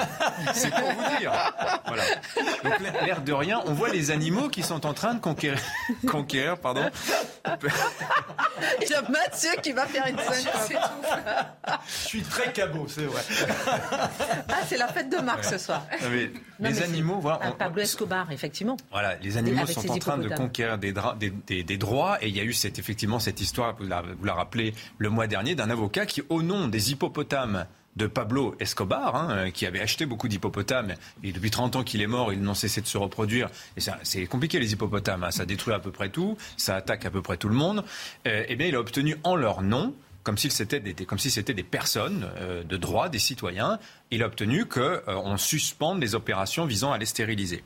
[0.53, 1.33] c'est pour vous dire.
[1.87, 2.03] Voilà.
[2.65, 5.60] Donc l'air de rien, on voit les animaux qui sont en train de conquérir
[6.07, 6.89] conquérir, pardon.
[8.83, 10.53] Il y a Mathieu qui va faire une scène.
[11.87, 13.23] Je suis très cabot, c'est vrai.
[14.49, 15.87] Ah, c'est la fête de Marc ce soir.
[16.61, 17.53] les animaux, voilà.
[17.53, 18.77] Pablo Escobar, effectivement.
[18.91, 20.93] Voilà, les animaux sont en train de conquérir des,
[21.47, 24.25] des, des, droits et il y a eu cette, effectivement cette histoire, vous la, vous
[24.25, 27.67] la rappelez, le mois dernier, d'un avocat qui, au nom des hippopotames,
[28.01, 30.95] de Pablo Escobar, hein, euh, qui avait acheté beaucoup d'hippopotames.
[31.23, 33.51] Et depuis 30 ans qu'il est mort, ils n'ont cessé de se reproduire.
[33.77, 35.23] Et c'est compliqué, les hippopotames.
[35.23, 35.31] Hein.
[35.31, 37.85] Ça détruit à peu près tout, ça attaque à peu près tout le monde.
[38.27, 41.63] Euh, eh bien, il a obtenu en leur nom comme si c'était des, si des
[41.63, 43.79] personnes euh, de droit, des citoyens.
[44.11, 47.63] Il a obtenu qu'on suspende les opérations visant à les stériliser.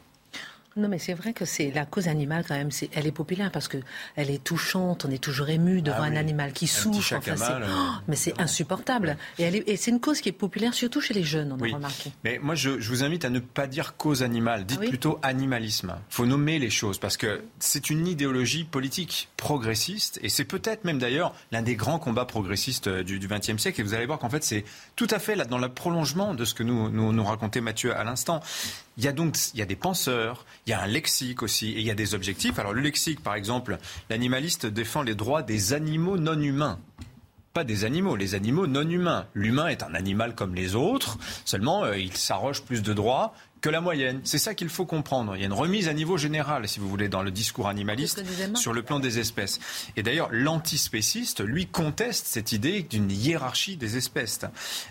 [0.76, 2.70] Non, mais c'est vrai que c'est la cause animale quand même.
[2.70, 3.78] C'est, elle est populaire parce que
[4.16, 5.04] elle est touchante.
[5.04, 7.16] On est toujours ému devant ah un animal qui souffre.
[7.16, 9.16] Enfin, euh, oh, mais c'est insupportable.
[9.38, 11.52] Et, c'est une cause qui est populaire surtout chez les jeunes.
[11.52, 12.10] On a remarqué.
[12.24, 14.64] Mais moi, je, vous invite à ne pas dire cause animale.
[14.66, 15.94] Dites plutôt animalisme.
[16.10, 20.84] Il faut nommer les choses parce que c'est une idéologie politique progressiste et c'est peut-être
[20.84, 23.80] même d'ailleurs l'un des grands combats progressistes euh, du XXe siècle.
[23.80, 24.64] Et vous allez voir qu'en fait, c'est
[24.96, 27.96] tout à fait là dans le prolongement de ce que nous nous, nous racontait Mathieu
[27.96, 28.40] à l'instant.
[28.96, 31.72] Il y a donc il y a des penseurs, il y a un lexique aussi,
[31.72, 32.58] et il y a des objectifs.
[32.58, 33.78] Alors le lexique, par exemple,
[34.08, 36.78] l'animaliste défend les droits des animaux non humains
[37.54, 39.26] pas des animaux, les animaux non humains.
[39.32, 43.70] L'humain est un animal comme les autres, seulement euh, il s'arroge plus de droits que
[43.70, 44.20] la moyenne.
[44.24, 45.36] C'est ça qu'il faut comprendre.
[45.36, 48.22] Il y a une remise à niveau général, si vous voulez, dans le discours animaliste
[48.56, 49.58] sur le plan des espèces.
[49.96, 54.40] Et d'ailleurs, l'antispéciste, lui, conteste cette idée d'une hiérarchie des espèces.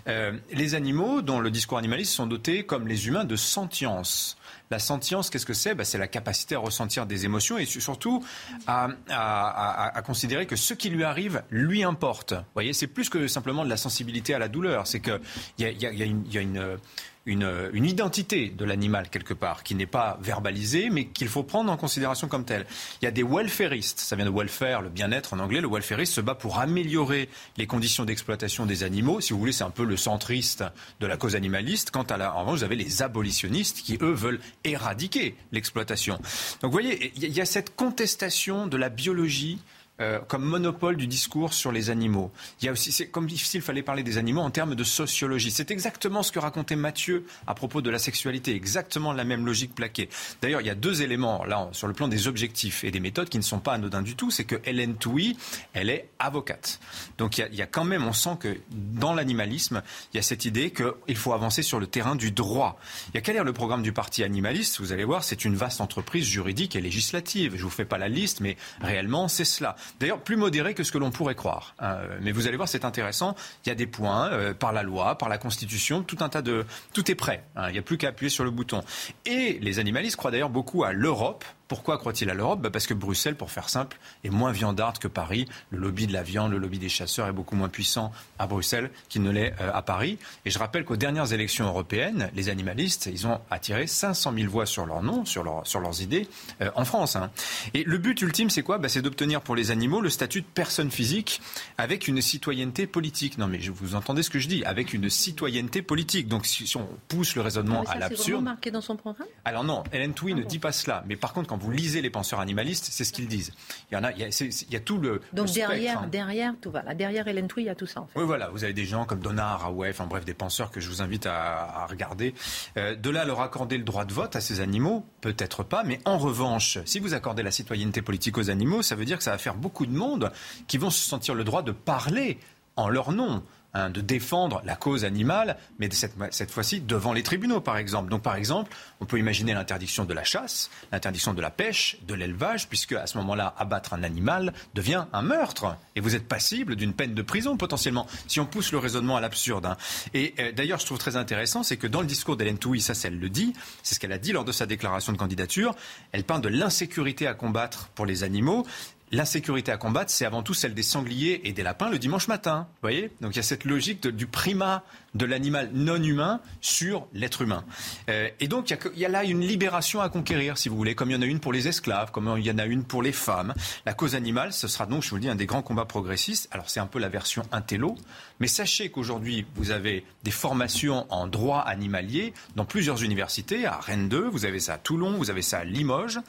[0.08, 4.38] Euh, les animaux, dont le discours animaliste, sont dotés, comme les humains, de sentience.
[4.74, 5.76] La sentience, qu'est-ce que c'est?
[5.76, 8.24] Ben, C'est la capacité à ressentir des émotions et surtout
[8.66, 12.34] à, considérer que ce qui lui arrive lui importe.
[12.54, 14.88] Voyez, c'est plus que simplement de la sensibilité à la douleur.
[14.88, 15.20] C'est qu'il
[15.58, 16.78] y a, y, a, une,
[17.26, 22.28] identité de l'animal quelque part, qui n'est pas verbalisée, mais qu'il faut prendre en considération
[22.28, 22.66] comme telle.
[23.00, 25.60] Il y a des welfaristes, ça vient de welfare, le bien-être en anglais.
[25.60, 29.20] Le welfariste se bat pour améliorer les conditions d'exploitation des animaux.
[29.20, 30.64] Si vous voulez, c'est un peu le centriste
[31.00, 31.90] de la cause animaliste.
[31.90, 36.14] Quant à la, en revanche, vous avez les abolitionnistes qui, eux, veulent éradiquer l'exploitation.
[36.60, 39.58] Donc vous voyez, il y a cette contestation de la biologie
[40.00, 42.32] euh, comme monopole du discours sur les animaux.
[42.60, 45.52] Il y a aussi, c'est comme s'il fallait parler des animaux en termes de sociologie.
[45.52, 49.72] C'est exactement ce que racontait Mathieu à propos de la sexualité, exactement la même logique
[49.72, 50.08] plaquée.
[50.42, 53.28] D'ailleurs, il y a deux éléments là sur le plan des objectifs et des méthodes
[53.28, 54.32] qui ne sont pas anodins du tout.
[54.32, 55.36] C'est que Hélène Touy,
[55.74, 56.80] elle est avocate.
[57.16, 59.80] Donc il y, a, quand même, on sent que dans l'animalisme,
[60.12, 62.80] il y a cette idée qu'il faut avancer sur le terrain du droit.
[63.10, 64.80] Il y a qu'à lire le programme du parti animaliste.
[64.80, 67.54] Vous allez voir, c'est une vaste entreprise juridique et législative.
[67.56, 69.76] Je vous fais pas la liste, mais réellement, c'est cela.
[70.00, 71.74] D'ailleurs, plus modéré que ce que l'on pourrait croire.
[71.82, 73.34] Euh, mais vous allez voir, c'est intéressant.
[73.64, 76.42] Il y a des points euh, par la loi, par la Constitution, tout un tas
[76.42, 76.64] de...
[76.92, 77.44] Tout est prêt.
[77.56, 77.68] Hein.
[77.68, 78.82] il n'y a plus qu'à appuyer sur le bouton.
[79.26, 82.60] Et les animalistes croient d'ailleurs beaucoup à l'Europe pourquoi croit-il à l'Europe?
[82.60, 85.46] Bah, Parce que Bruxelles, pour faire simple, est moins viandarde que Paris.
[85.70, 88.90] Le lobby de la viande, le lobby des chasseurs est beaucoup moins puissant à Bruxelles
[89.08, 90.18] qu'il ne l'est euh, à Paris.
[90.44, 94.66] Et je rappelle qu'aux dernières élections européennes, les animalistes, ils ont attiré 500 000 voix
[94.66, 96.28] sur leur nom, sur, leur, sur leurs idées,
[96.60, 97.16] euh, en France.
[97.16, 97.30] Hein.
[97.72, 98.78] Et le but ultime, c'est quoi?
[98.78, 101.40] Bah, C'est d'obtenir pour les animaux le statut de personne physique
[101.78, 103.38] avec une citoyenneté politique.
[103.38, 104.64] Non mais vous entendez ce que je dis?
[104.64, 106.28] Avec une citoyenneté politique.
[106.28, 108.40] Donc si, on pousse le raisonnement à l'absurde...
[108.40, 109.28] C'est marqué dans son programme?
[109.44, 111.04] Alors non, Hélène Touy ah ne dit pas cela.
[111.06, 113.52] Mais par contre, quand vous lisez les penseurs animalistes, c'est ce qu'ils disent.
[113.88, 115.20] Il y en a, il y a, tout le.
[115.32, 116.08] Donc derrière, hein.
[116.10, 116.82] derrière, tout va.
[116.94, 118.00] Derrière Hélène Touy, il y a tout ça.
[118.00, 118.18] En fait.
[118.18, 118.48] Oui, voilà.
[118.48, 121.26] Vous avez des gens comme Donna Haraway, enfin bref, des penseurs que je vous invite
[121.26, 122.34] à, regarder.
[122.76, 125.84] Euh, de là, leur accorder le droit de vote à ces animaux, peut-être pas.
[125.84, 129.24] Mais en revanche, si vous accordez la citoyenneté politique aux animaux, ça veut dire que
[129.24, 130.32] ça va faire beaucoup de monde
[130.66, 132.40] qui vont se sentir le droit de parler
[132.74, 133.44] en leur nom.
[133.76, 138.08] Hein, de défendre la cause animale, mais cette, cette fois-ci devant les tribunaux, par exemple.
[138.08, 142.14] Donc, par exemple, on peut imaginer l'interdiction de la chasse, l'interdiction de la pêche, de
[142.14, 146.76] l'élevage, puisque à ce moment-là, abattre un animal devient un meurtre, et vous êtes passible
[146.76, 149.66] d'une peine de prison potentiellement, si on pousse le raisonnement à l'absurde.
[149.66, 149.76] Hein.
[150.14, 152.92] Et euh, d'ailleurs, je trouve très intéressant, c'est que dans le discours d'Hélène Touy, ça,
[153.02, 155.74] elle le dit, c'est ce qu'elle a dit lors de sa déclaration de candidature.
[156.12, 158.64] Elle parle de l'insécurité à combattre pour les animaux
[159.12, 162.66] l'insécurité à combattre, c'est avant tout celle des sangliers et des lapins le dimanche matin.
[162.74, 163.10] Vous voyez?
[163.20, 164.82] Donc il y a cette logique du primat
[165.14, 167.64] de l'animal non humain sur l'être humain.
[168.08, 171.10] Euh, et donc il y, a, là une libération à conquérir, si vous voulez, comme
[171.10, 173.02] il y en a une pour les esclaves, comme il y en a une pour
[173.02, 173.54] les femmes.
[173.86, 176.48] La cause animale, ce sera donc, je vous le dis, un des grands combats progressistes.
[176.50, 177.96] Alors c'est un peu la version intello,
[178.40, 184.08] mais sachez qu'aujourd'hui, vous avez des formations en droit animalier dans plusieurs universités, à Rennes
[184.08, 186.20] 2, vous avez ça à Toulon, vous avez ça à Limoges,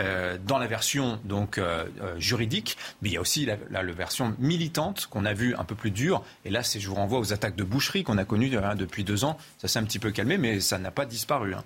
[0.00, 1.86] euh, dans la version donc euh,
[2.18, 5.90] juridique, mais il y a aussi la, version militante qu'on a vue un peu plus
[5.90, 6.22] dure.
[6.44, 9.24] Et là, je vous renvoie aux attaques de boucherie qu'on a connu hein, depuis deux
[9.24, 9.38] ans.
[9.58, 11.54] Ça s'est un petit peu calmé, mais ça n'a pas disparu.
[11.54, 11.64] Hein.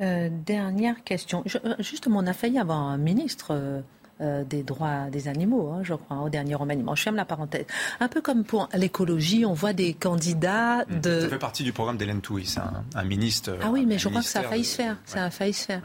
[0.00, 1.44] Euh, dernière question.
[1.64, 3.82] Euh, justement, on a failli avoir un ministre.
[4.20, 6.94] Euh, des droits des animaux, hein, je crois, au dernier remaniement.
[6.94, 7.66] Je ferme la parenthèse.
[7.98, 11.00] Un peu comme pour l'écologie, on voit des candidats mmh.
[11.00, 11.20] de...
[11.22, 12.46] Ça fait partie du programme d'Hélène Touy,
[12.94, 13.58] un, ministre...
[13.60, 14.98] Ah oui, mais je crois que ça a failli se faire.
[15.04, 15.82] Ça a failli se faire.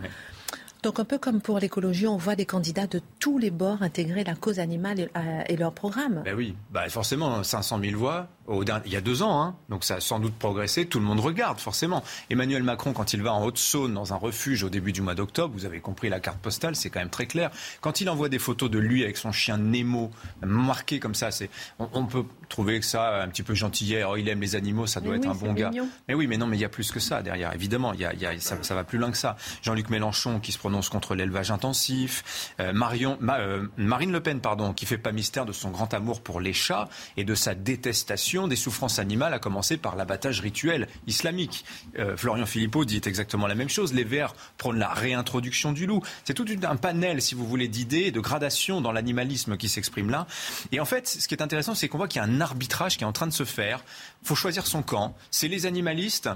[0.84, 4.24] Donc un peu comme pour l'écologie, on voit des candidats de tous les bords intégrer
[4.24, 5.10] la cause animale
[5.48, 6.22] et, leur programme.
[6.24, 8.28] Ben oui, bah forcément, 500 000 voix,
[8.86, 9.56] il y a deux ans, hein.
[9.70, 10.86] donc ça a sans doute progressé.
[10.86, 12.04] Tout le monde regarde, forcément.
[12.30, 15.54] Emmanuel Macron, quand il va en Haute-Saône, dans un refuge au début du mois d'octobre,
[15.54, 17.52] vous avez compris la carte postale, c'est quand même très clair.
[17.82, 21.50] Quand il envoie des photos de lui avec son chien Nemo, marqué comme ça, c'est,
[21.78, 24.04] on, peut trouver que ça un petit peu gentillet.
[24.04, 25.72] Oh, il aime les animaux, ça doit être un bon gars.
[26.08, 27.54] Mais oui, mais non, mais il y a plus que ça derrière.
[27.54, 29.38] Évidemment, il y a, ça, va plus loin que ça.
[29.62, 34.74] Jean-Luc Mélenchon qui se prononce contre l'élevage intensif, euh, Marion, euh, Marine Le Pen, pardon,
[34.74, 38.38] qui fait pas mystère de son grand amour pour les chats et de sa détestation
[38.47, 41.65] des souffrances animales, à commencer par l'abattage rituel islamique.
[41.97, 43.93] Euh, Florian Philippot dit exactement la même chose.
[43.93, 46.02] Les Verts prônent la réintroduction du loup.
[46.23, 50.28] C'est tout un panel, si vous voulez, d'idées, de gradations dans l'animalisme qui s'exprime là.
[50.71, 52.97] Et en fait, ce qui est intéressant, c'est qu'on voit qu'il y a un arbitrage
[52.97, 53.84] qui est en train de se faire.
[54.21, 55.15] Il faut choisir son camp.
[55.32, 56.30] C'est les animalistes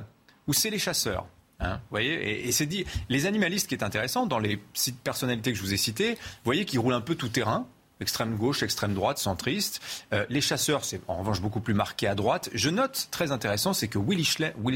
[0.47, 1.25] ou c'est les chasseurs.
[1.59, 4.59] Hein, voyez, et, c'est dit, les animalistes qui est intéressant, dans les
[5.03, 7.67] personnalités que je vous ai cités, vous voyez qu'ils roulent un peu tout terrain
[7.99, 9.82] extrême gauche, extrême droite, centriste.
[10.13, 12.49] Euh, les chasseurs, c'est en revanche beaucoup plus marqué à droite.
[12.53, 14.25] Je note, très intéressant, c'est que Willy,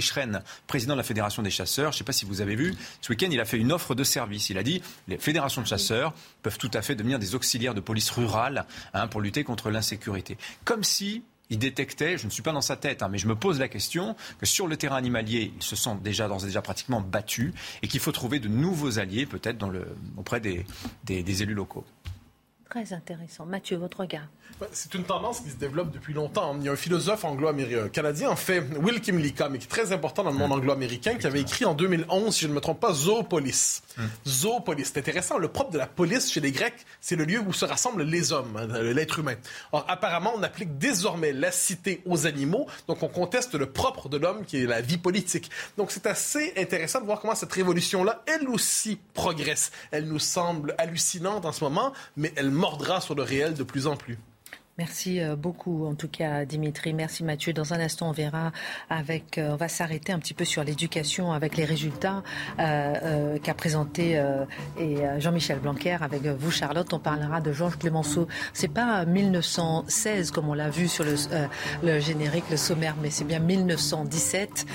[0.01, 2.75] Schren, président de la Fédération des chasseurs, je ne sais pas si vous avez vu,
[3.01, 4.49] ce week-end, il a fait une offre de service.
[4.49, 7.81] Il a dit les fédérations de chasseurs peuvent tout à fait devenir des auxiliaires de
[7.81, 10.37] police rurale hein, pour lutter contre l'insécurité.
[10.63, 13.35] Comme si il détectait, je ne suis pas dans sa tête, hein, mais je me
[13.35, 17.53] pose la question que sur le terrain animalier, ils se sont déjà, déjà pratiquement battus
[17.81, 19.65] et qu'il faut trouver de nouveaux alliés peut-être
[20.17, 21.85] auprès des élus locaux.
[22.69, 23.45] Très intéressant.
[23.45, 24.27] Mathieu, votre regard
[24.71, 26.55] c'est une tendance qui se développe depuis longtemps.
[26.59, 30.23] Il y a un philosophe anglo-canadien, en fait, Will Kimlicka, mais qui est très important
[30.23, 32.93] dans le monde anglo-américain, qui avait écrit en 2011, si je ne me trompe pas,
[32.93, 33.83] Zoopolis.
[33.97, 34.03] Mm.
[34.27, 34.85] Zoopolis.
[34.85, 35.37] C'est intéressant.
[35.37, 38.31] Le propre de la police chez les Grecs, c'est le lieu où se rassemblent les
[38.31, 39.35] hommes, hein, l'être humain.
[39.71, 44.17] Or, apparemment, on applique désormais la cité aux animaux, donc on conteste le propre de
[44.17, 45.51] l'homme, qui est la vie politique.
[45.77, 49.71] Donc, c'est assez intéressant de voir comment cette révolution-là, elle aussi, progresse.
[49.91, 53.87] Elle nous semble hallucinante en ce moment, mais elle mordra sur le réel de plus
[53.87, 54.17] en plus.
[54.77, 56.93] Merci euh, beaucoup, en tout cas, Dimitri.
[56.93, 57.51] Merci, Mathieu.
[57.51, 58.51] Dans un instant, on verra
[58.91, 62.21] avec, euh, on va s'arrêter un petit peu sur l'éducation avec les résultats
[62.59, 64.21] euh, qu'a présenté
[65.17, 66.93] Jean-Michel Blanquer avec vous, Charlotte.
[66.93, 68.27] On parlera de Georges Clémenceau.
[68.53, 73.39] C'est pas 1916 comme on l'a vu sur le, générique, le sommaire, mais c'est bien
[73.39, 74.65] 1917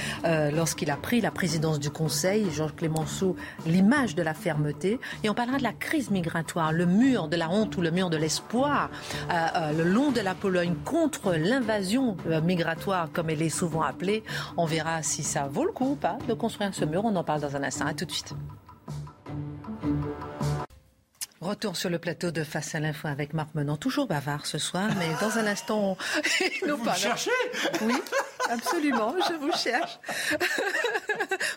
[0.53, 2.51] lorsqu'il a pris la présidence du Conseil.
[2.51, 3.37] Georges Clémenceau,
[3.67, 4.99] l'image de la fermeté.
[5.23, 8.11] Et on parlera de la crise migratoire, le mur de la honte ou le mur
[8.11, 8.91] de l'espoir.
[9.31, 14.25] le long de la Pologne contre l'invasion euh, migratoire, comme elle est souvent appelée.
[14.57, 17.05] On verra si ça vaut le coup ou pas de construire ce mur.
[17.05, 17.87] On en parle dans un instant.
[17.87, 18.35] À tout de suite.
[21.41, 23.77] Retour sur le plateau de Face à l'info avec Marc Menon.
[23.77, 25.97] Toujours bavard ce soir, mais dans un instant,
[26.67, 27.31] nous Vous cherchez?
[27.83, 27.95] Oui,
[28.49, 29.99] absolument, je vous cherche.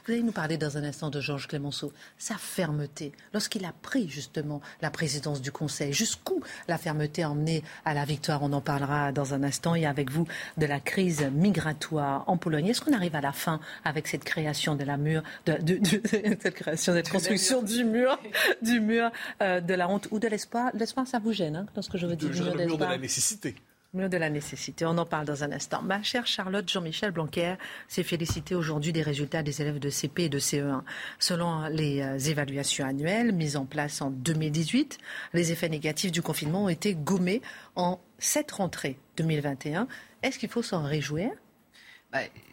[0.06, 4.08] Vous allez nous parler dans un instant de Georges Clémenceau, sa fermeté, lorsqu'il a pris
[4.08, 8.44] justement la présidence du Conseil, jusqu'où la fermeté a emmené à la victoire.
[8.44, 12.68] On en parlera dans un instant et avec vous de la crise migratoire en Pologne.
[12.68, 15.58] Est-ce qu'on arrive à la fin avec cette création de la mur, de,
[16.06, 18.20] cette création, cette construction du mur,
[18.62, 19.10] du mur
[19.42, 20.70] euh, de la honte ou de l'espoir?
[20.76, 23.56] L'espoir, ça vous gêne, hein, lorsque je veux dire le mur de la nécessité.
[23.96, 24.86] De la nécessité.
[24.86, 25.82] On en parle dans un instant.
[25.82, 27.56] Ma chère Charlotte, Jean-Michel Blanquer
[27.88, 30.82] s'est félicité aujourd'hui des résultats des élèves de CP et de CE1.
[31.18, 34.98] Selon les euh, évaluations annuelles mises en place en 2018,
[35.34, 37.42] les effets négatifs du confinement ont été gommés
[37.78, 39.88] en cette rentrée 2021.
[40.24, 41.32] Est-ce qu'il faut s'en réjouir?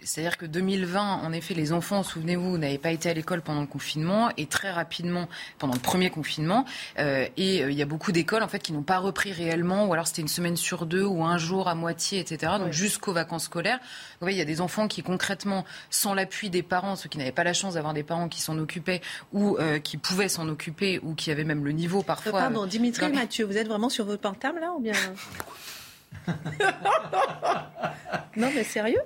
[0.05, 3.67] C'est-à-dire que 2020, en effet, les enfants, souvenez-vous, n'avaient pas été à l'école pendant le
[3.67, 6.65] confinement et très rapidement pendant le premier confinement.
[6.99, 9.87] Euh, et euh, il y a beaucoup d'écoles en fait qui n'ont pas repris réellement,
[9.87, 12.55] ou alors c'était une semaine sur deux ou un jour à moitié, etc.
[12.59, 13.79] Donc jusqu'aux vacances scolaires.
[14.21, 17.33] Donc, il y a des enfants qui concrètement, sans l'appui des parents, ceux qui n'avaient
[17.33, 19.01] pas la chance d'avoir des parents qui s'en occupaient
[19.33, 22.41] ou euh, qui pouvaient s'en occuper ou qui avaient même le niveau parfois.
[22.41, 24.95] Pardon, Dimitri, Mathieu, vous êtes vraiment sur votre portable là ou bien
[28.37, 29.03] non, mais sérieux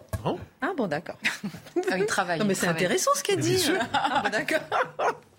[0.60, 1.18] Ah bon, d'accord.
[1.90, 2.38] Ah, il travaille.
[2.38, 3.62] Non, mais c'est intéressant ce qu'elle dit.
[3.92, 4.60] Ah, d'accord.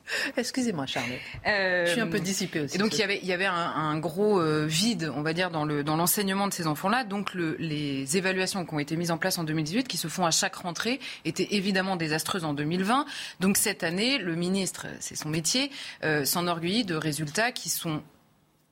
[0.37, 1.17] Excusez-moi, Charlotte.
[1.45, 2.75] Euh, je suis un peu dissipée aussi.
[2.75, 5.51] Et donc, il y avait, il y avait un, gros euh, vide, on va dire,
[5.51, 7.03] dans, le, dans l'enseignement de ces enfants-là.
[7.03, 10.25] Donc, le, les évaluations qui ont été mises en place en 2018, qui se font
[10.25, 13.05] à chaque rentrée, étaient évidemment désastreuses en 2020.
[13.39, 15.71] Donc, cette année, le ministre, c'est son métier,
[16.03, 18.01] euh, s'enorgueillit de résultats qui sont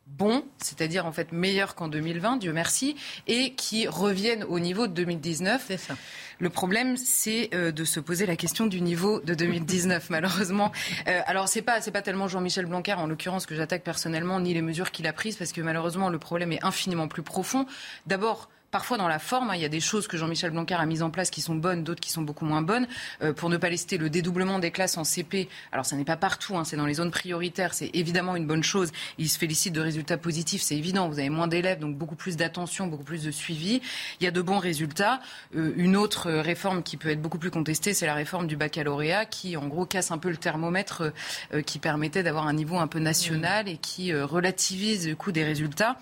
[0.08, 2.96] bons, c'est-à-dire en fait meilleurs qu'en 2020, Dieu merci,
[3.28, 5.66] et qui reviennent au niveau de 2019.
[5.68, 5.96] C'est ça.
[6.40, 10.72] Le problème, c'est euh, de se poser la question du niveau de 2019, malheureusement.
[11.08, 14.54] Euh, alors, c'est pas, c'est pas tellement Jean-Michel Blanquer, en l'occurrence, que j'attaque personnellement, ni
[14.54, 17.66] les mesures qu'il a prises, parce que malheureusement, le problème est infiniment plus profond.
[18.06, 19.52] D'abord, parfois dans la forme.
[19.52, 21.56] Hein, il y a des choses que Jean-Michel Blanquer a mises en place qui sont
[21.56, 22.88] bonnes, d'autres qui sont beaucoup moins bonnes.
[23.22, 26.18] Euh, pour ne pas laisser le dédoublement des classes en CP, alors ça n'est pas
[26.18, 28.92] partout, hein, c'est dans les zones prioritaires, c'est évidemment une bonne chose.
[29.18, 31.08] Il se félicite de résultats positifs, c'est évident.
[31.08, 33.80] Vous avez moins d'élèves, donc beaucoup plus d'attention, beaucoup plus de suivi.
[34.20, 35.22] Il y a de bons résultats.
[35.56, 39.26] Euh, une autre réforme qui peut être beaucoup plus contestée, c'est la réforme du baccalauréat,
[39.26, 41.14] qui en gros casse un peu le thermomètre,
[41.54, 45.46] euh, qui permettait d'avoir un niveau un peu national et qui relativise le coût des
[45.46, 45.96] résultats.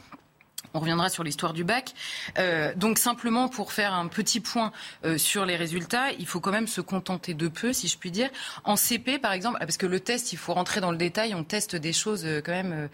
[0.74, 1.94] On reviendra sur l'histoire du bac.
[2.40, 4.72] Euh, donc simplement pour faire un petit point
[5.06, 8.10] euh, sur les résultats, il faut quand même se contenter de peu, si je puis
[8.10, 8.30] dire.
[8.64, 11.44] En CP, par exemple, parce que le test, il faut rentrer dans le détail, on
[11.44, 12.90] teste des choses euh, quand même.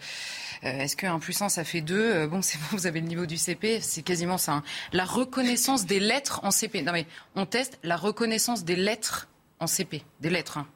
[0.62, 3.26] Est-ce que 1 plus 1, ça fait 2 Bon, c'est bon, vous avez le niveau
[3.26, 4.52] du CP, c'est quasiment ça.
[4.52, 4.62] Hein.
[4.92, 6.82] La reconnaissance des lettres en CP.
[6.82, 10.58] Non mais on teste la reconnaissance des lettres en CP, des lettres.
[10.58, 10.66] Hein.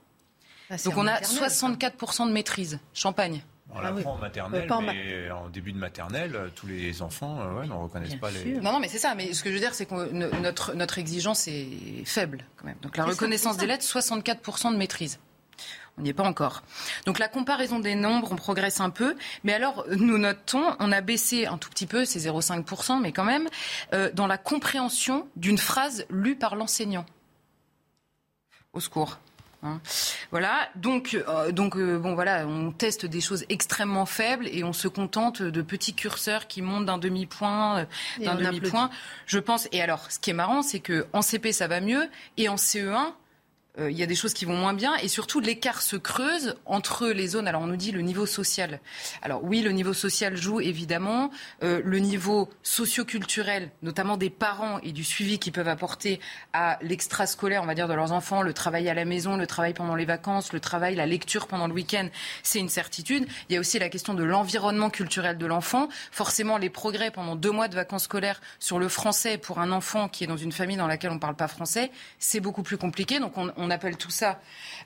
[0.70, 2.78] Ah, donc on a 64% de maîtrise.
[2.94, 3.42] Champagne.
[3.74, 7.72] On ah l'apprend en maternelle, mais en début de maternelle, tous les enfants euh, ne
[7.72, 8.54] reconnaissent pas les.
[8.60, 9.14] Non, non, mais c'est ça.
[9.16, 12.76] Mais ce que je veux dire, c'est que notre, notre exigence est faible quand même.
[12.82, 15.18] Donc la reconnaissance des lettres, 64% de maîtrise.
[15.96, 16.62] On n'y est pas encore.
[17.06, 19.16] Donc la comparaison des nombres, on progresse un peu.
[19.44, 23.24] Mais alors, nous notons, on a baissé un tout petit peu, c'est 0,5%, mais quand
[23.24, 23.48] même,
[23.92, 27.06] euh, dans la compréhension d'une phrase lue par l'enseignant.
[28.72, 29.18] Au secours.
[29.64, 29.80] Hein.
[30.30, 34.72] Voilà, donc, euh, donc euh, bon voilà, on teste des choses extrêmement faibles et on
[34.72, 37.84] se contente de petits curseurs qui montent d'un demi-point, euh,
[38.18, 38.90] d'un demi-point.
[39.26, 39.68] Je pense.
[39.72, 42.56] Et alors, ce qui est marrant, c'est que en CP ça va mieux et en
[42.56, 43.10] CE1 euh,
[43.78, 47.08] il y a des choses qui vont moins bien et surtout l'écart se creuse entre
[47.08, 47.48] les zones.
[47.48, 48.78] Alors on nous dit le niveau social.
[49.20, 51.32] Alors oui, le niveau social joue évidemment.
[51.64, 56.20] Euh, le niveau socioculturel, notamment des parents et du suivi qu'ils peuvent apporter
[56.52, 59.74] à l'extrascolaire, on va dire, de leurs enfants, le travail à la maison, le travail
[59.74, 62.08] pendant les vacances, le travail, la lecture pendant le week-end,
[62.44, 63.26] c'est une certitude.
[63.48, 65.88] Il y a aussi la question de l'environnement culturel de l'enfant.
[66.12, 70.08] Forcément, les progrès pendant deux mois de vacances scolaires sur le français pour un enfant
[70.08, 72.78] qui est dans une famille dans laquelle on ne parle pas français, c'est beaucoup plus
[72.78, 73.18] compliqué.
[73.18, 74.40] Donc on on appelle tout ça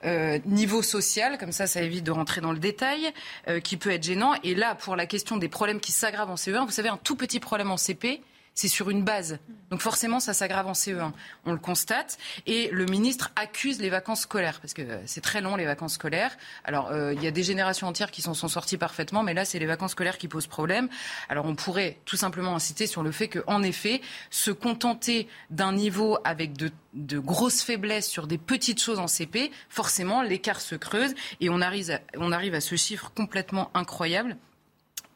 [0.05, 3.13] euh, niveau social, comme ça ça évite de rentrer dans le détail,
[3.49, 4.35] euh, qui peut être gênant.
[4.45, 7.17] Et là, pour la question des problèmes qui s'aggravent en CE1, vous savez, un tout
[7.17, 8.21] petit problème en CP,
[8.59, 9.39] c'est sur une base.
[9.71, 11.13] Donc forcément, ça s'aggrave en CE1.
[11.45, 12.19] On le constate.
[12.45, 16.37] Et le ministre accuse les vacances scolaires, parce que c'est très long, les vacances scolaires.
[16.65, 19.45] Alors, euh, il y a des générations entières qui s'en sont sorties parfaitement, mais là,
[19.45, 20.89] c'est les vacances scolaires qui posent problème.
[21.29, 26.19] Alors, on pourrait tout simplement inciter sur le fait qu'en effet, se contenter d'un niveau
[26.25, 26.73] avec de,
[27.21, 32.55] grosses faiblesses sur des petites choses en CP, forcément, l'écart se creuse et on arrive
[32.55, 34.37] à ce chiffre complètement incroyable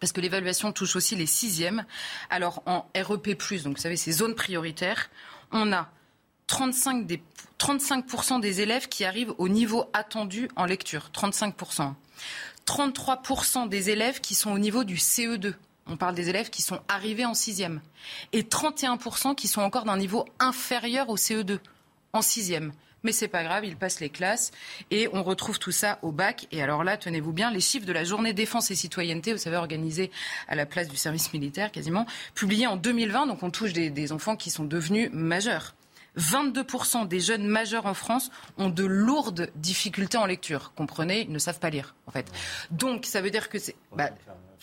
[0.02, 1.84] parce que l'évaluation touche aussi les sixièmes.
[2.28, 5.10] Alors en REP+, donc vous savez, ces zones prioritaires,
[5.52, 5.92] on a
[6.48, 7.22] 35 des,
[7.60, 11.10] 35% des élèves qui arrivent au niveau attendu en lecture.
[11.14, 11.94] 35%.
[12.66, 15.54] 33% des élèves qui sont au niveau du CE2.
[15.86, 17.80] On parle des élèves qui sont arrivés en sixième.
[18.32, 21.60] Et 31% qui sont encore d'un niveau inférieur au CE2,
[22.12, 22.72] en sixième
[23.02, 24.50] mais c'est pas grave, ils passent les classes
[24.90, 26.46] et on retrouve tout ça au bac.
[26.52, 29.56] Et alors là, tenez-vous bien, les chiffres de la journée défense et citoyenneté, vous savez,
[29.56, 30.10] organisée
[30.48, 34.12] à la place du service militaire quasiment, publiés en 2020, donc on touche des, des
[34.12, 35.74] enfants qui sont devenus majeurs.
[36.18, 40.72] 22% des jeunes majeurs en France ont de lourdes difficultés en lecture.
[40.76, 42.30] Comprenez, ils ne savent pas lire, en fait.
[42.70, 43.74] Donc, ça veut dire que c'est...
[43.96, 44.10] Bah,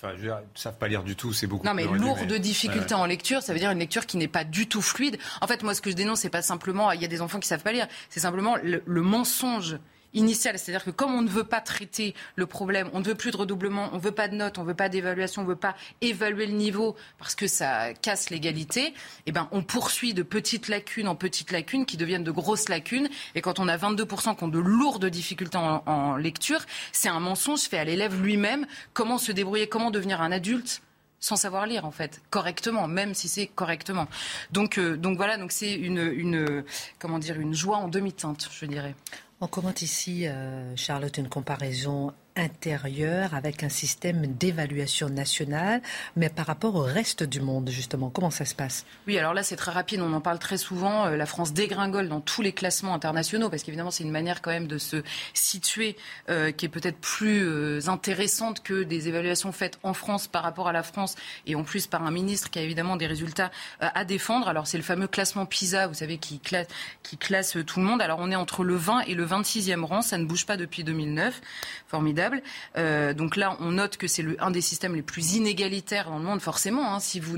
[0.01, 1.65] Enfin, je veux dire, savent pas lire du tout, c'est beaucoup.
[1.65, 4.67] Non, mais lourde difficulté en lecture, ça veut dire une lecture qui n'est pas du
[4.67, 5.17] tout fluide.
[5.41, 7.39] En fait, moi, ce que je dénonce, c'est pas simplement, il y a des enfants
[7.39, 9.77] qui savent pas lire, c'est simplement le mensonge
[10.13, 10.57] initiale.
[10.57, 13.37] C'est-à-dire que comme on ne veut pas traiter le problème, on ne veut plus de
[13.37, 15.55] redoublement, on ne veut pas de notes, on ne veut pas d'évaluation, on ne veut
[15.55, 18.93] pas évaluer le niveau parce que ça casse l'égalité,
[19.25, 23.09] eh ben, on poursuit de petites lacunes en petites lacunes qui deviennent de grosses lacunes.
[23.35, 27.61] Et quand on a 22% qui ont de lourdes difficultés en, lecture, c'est un mensonge
[27.61, 28.65] fait à l'élève lui-même.
[28.93, 30.81] Comment se débrouiller, comment devenir un adulte
[31.21, 34.07] sans savoir lire en fait correctement même si c'est correctement
[34.51, 36.63] donc euh, voilà donc c'est une
[36.97, 38.95] comment dire une joie en demi-teinte je dirais
[39.41, 45.81] on commente ici, euh, Charlotte, une comparaison intérieur avec un système d'évaluation nationale,
[46.15, 48.09] mais par rapport au reste du monde, justement.
[48.09, 48.85] Comment ça se passe?
[49.07, 50.01] Oui, alors là, c'est très rapide.
[50.01, 51.05] On en parle très souvent.
[51.05, 54.51] Euh, la France dégringole dans tous les classements internationaux, parce qu'évidemment, c'est une manière quand
[54.51, 55.95] même de se situer
[56.29, 60.67] euh, qui est peut-être plus euh, intéressante que des évaluations faites en France par rapport
[60.67, 61.15] à la France,
[61.45, 64.47] et en plus par un ministre qui a évidemment des résultats à défendre.
[64.47, 68.01] Alors, c'est le fameux classement PISA, vous savez, qui classe tout le monde.
[68.01, 70.01] Alors, on est entre le 20 et le 26e rang.
[70.01, 71.41] Ça ne bouge pas depuis 2009.
[71.87, 72.28] Formidable.
[72.77, 76.23] Euh, donc là, on note que c'est un des systèmes les plus inégalitaires dans le
[76.23, 76.93] monde, forcément.
[76.93, 76.99] Hein.
[76.99, 77.37] Si vous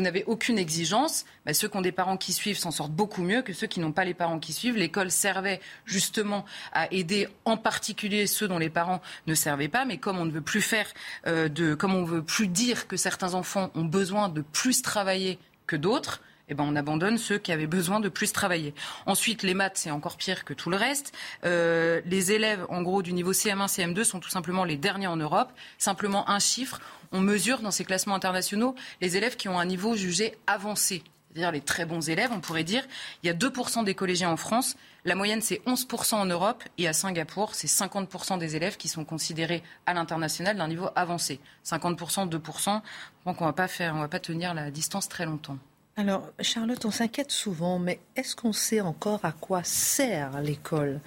[0.00, 3.42] n'avez aucune exigence, bah, ceux qui ont des parents qui suivent s'en sortent beaucoup mieux
[3.42, 4.76] que ceux qui n'ont pas les parents qui suivent.
[4.76, 9.98] L'école servait justement à aider en particulier ceux dont les parents ne servaient pas, mais
[9.98, 10.86] comme on ne veut plus faire
[11.26, 15.76] euh, comme on veut plus dire que certains enfants ont besoin de plus travailler que
[15.76, 18.74] d'autres, eh ben, on abandonne ceux qui avaient besoin de plus travailler.
[19.06, 21.12] Ensuite, les maths, c'est encore pire que tout le reste.
[21.44, 25.16] Euh, les élèves, en gros, du niveau CM1, CM2 sont tout simplement les derniers en
[25.16, 25.52] Europe.
[25.78, 26.80] Simplement un chiffre.
[27.12, 31.02] On mesure dans ces classements internationaux les élèves qui ont un niveau jugé avancé.
[31.32, 32.84] C'est-à-dire les très bons élèves, on pourrait dire.
[33.22, 34.76] Il y a 2% des collégiens en France.
[35.04, 36.62] La moyenne, c'est 11% en Europe.
[36.78, 41.40] Et à Singapour, c'est 50% des élèves qui sont considérés à l'international d'un niveau avancé.
[41.64, 42.82] 50%, 2%.
[43.26, 45.58] Donc on ne va pas tenir la distance très longtemps.
[45.96, 51.00] Alors, Charlotte, on s'inquiète souvent, mais est-ce qu'on sait encore à quoi sert l'école?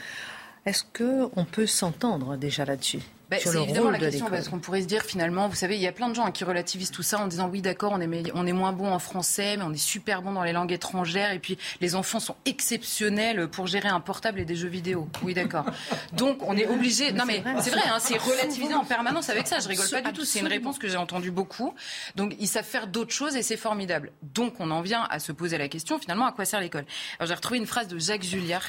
[0.66, 3.02] Est-ce qu'on peut s'entendre déjà là-dessus?
[3.30, 5.88] Bah, c'est évidemment la question parce qu'on pourrait se dire finalement, vous savez, il y
[5.88, 8.48] a plein de gens qui relativisent tout ça en disant oui d'accord, on est, on
[8.48, 11.40] est moins bon en français, mais on est super bon dans les langues étrangères et
[11.40, 15.10] puis les enfants sont exceptionnels pour gérer un portable et des jeux vidéo.
[15.24, 15.66] Oui d'accord.
[16.14, 17.12] Donc on est obligé.
[17.12, 19.60] Non mais c'est vrai, hein, c'est relativisé en permanence avec ça.
[19.60, 20.26] Je rigole pas du tout.
[20.26, 21.74] C'est une réponse que j'ai entendue beaucoup.
[22.16, 24.12] Donc ils savent faire d'autres choses et c'est formidable.
[24.22, 26.86] Donc on en vient à se poser la question finalement à quoi sert l'école?
[27.20, 28.64] Alors j'ai retrouvé une phrase de Jacques Julliard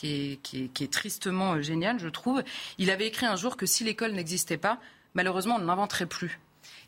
[0.00, 0.38] qui
[0.80, 2.42] est, tristement euh, génial, je trouve.
[2.78, 4.78] Il avait écrit un jour que si l'école n'existait pas,
[5.14, 6.40] malheureusement, on n'inventerait plus.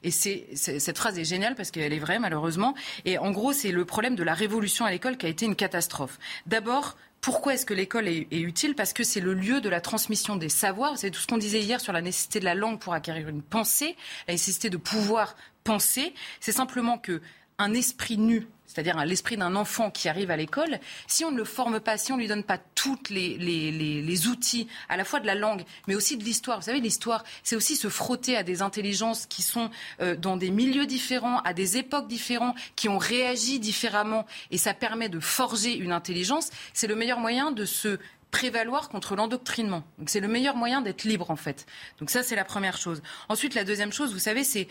[0.05, 2.75] Et cette phrase est géniale parce qu'elle est vraie, malheureusement.
[3.05, 5.55] Et en gros, c'est le problème de la révolution à l'école qui a été une
[5.55, 6.19] catastrophe.
[6.47, 8.75] D'abord, pourquoi est-ce que l'école est, est, utile?
[8.75, 10.99] Parce que c'est le lieu de la transmission des savoirs.
[10.99, 13.43] C'est tout ce qu'on disait hier sur la nécessité de la langue pour acquérir une
[13.43, 13.97] pensée,
[14.27, 16.15] la nécessité de pouvoir penser.
[16.41, 17.23] C'est simplement que
[17.59, 21.45] un esprit nu c'est-à-dire l'esprit d'un enfant qui arrive à l'école, si on ne le
[21.45, 25.21] forme pas, si on ne lui donne pas tous les, les, outils, à la fois
[25.21, 26.59] de la langue, mais aussi de l'histoire.
[26.59, 29.71] Vous savez, l'histoire, c'est aussi se frotter à des intelligences qui sont
[30.01, 34.75] euh, dans des milieux différents, à des époques différentes, qui ont réagi différemment, et ça
[34.75, 36.51] permet de forger une intelligence.
[36.73, 37.99] C'est le meilleur moyen de se
[38.31, 39.85] prévaloir contre l'endoctrinement.
[39.99, 41.67] Donc c'est le meilleur moyen d'être libre en fait.
[42.01, 43.03] Donc ça c'est la première chose.
[43.29, 44.69] Ensuite la deuxième chose, vous savez, c'est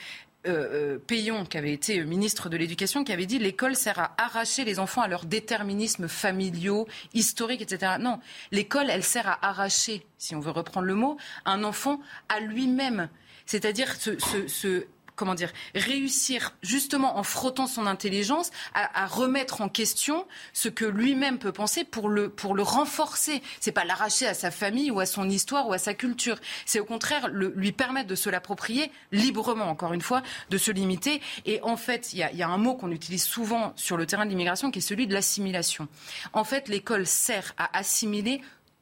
[0.47, 4.15] euh, euh, Payon, qui avait été ministre de l'Éducation, qui avait dit l'école sert à
[4.17, 7.93] arracher les enfants à leur déterminisme familiaux, historique, etc.
[7.99, 8.19] Non,
[8.51, 13.09] l'école, elle sert à arracher, si on veut reprendre le mot, un enfant à lui-même.
[13.45, 14.17] C'est-à-dire ce,
[14.47, 14.85] ce
[15.21, 21.37] comment dire, réussir justement en frottant son intelligence à, remettre en question ce que lui-même
[21.37, 23.43] peut penser pour le, pour le renforcer.
[23.59, 26.37] C'est pas l'arracher à sa famille ou à son histoire ou à sa culture.
[26.65, 31.21] C'est au contraire lui permettre de se l'approprier librement, encore une fois, de se limiter.
[31.45, 34.07] Et en fait, il y a, y a un mot qu'on utilise souvent sur le
[34.07, 35.87] terrain de l'immigration qui est celui de l'assimilation.
[36.33, 38.41] En fait, l'école sert à assimiler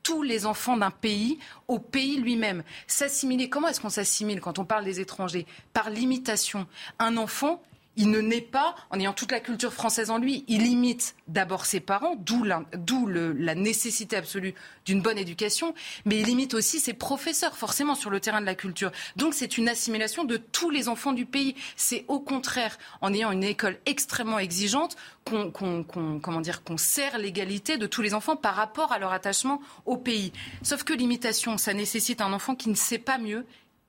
[0.10, 1.38] tous les enfants d'un pays
[1.68, 2.64] au pays lui-même.
[2.88, 5.46] S'assimiler, comment est-ce qu'on s'assimile quand on parle des étrangers?
[5.72, 6.66] Par l'imitation.
[6.98, 7.62] Un enfant,
[8.00, 10.46] il ne naît pas en ayant toute la culture française en lui.
[10.48, 15.76] Il imite d'abord ses parents, d'où la, nécessité absolue d'une bonne éducation,
[16.06, 18.94] mais il imite aussi ses professeurs, forcément, sur le terrain de la culture.
[19.18, 21.56] Donc c'est une assimilation de tous les enfants du pays.
[21.76, 24.96] C'est au contraire, en ayant une école extrêmement exigeante,
[25.26, 30.32] qu'on sert l'égalité de tous les enfants par rapport à leur attachement au pays.
[30.64, 33.46] Sauf que l'imitation, ça nécessite un enfant qui ne sait pas mieux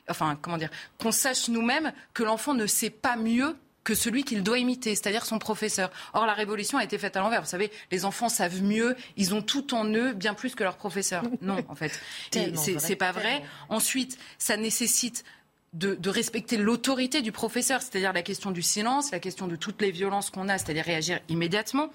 [0.09, 3.55] enfin, comment dire, qu'on sache nous-mêmes que l'enfant ne sait pas mieux
[3.85, 5.91] que celui qu'il doit imiter, c'est-à-dire son professeur.
[6.13, 7.41] Or, la révolution a été faite à l'envers.
[7.43, 10.77] Vous savez, les enfants savent mieux, ils ont tout en eux, bien plus que leur
[10.77, 11.23] professeur.
[11.43, 11.99] Non, en fait.
[12.31, 13.43] C'est pas vrai.
[13.69, 15.25] Ensuite, ça nécessite
[15.73, 19.81] de, de, respecter l'autorité du professeur, c'est-à-dire la question du silence, la question de toutes
[19.81, 21.91] les violences qu'on a, c'est-à-dire réagir immédiatement.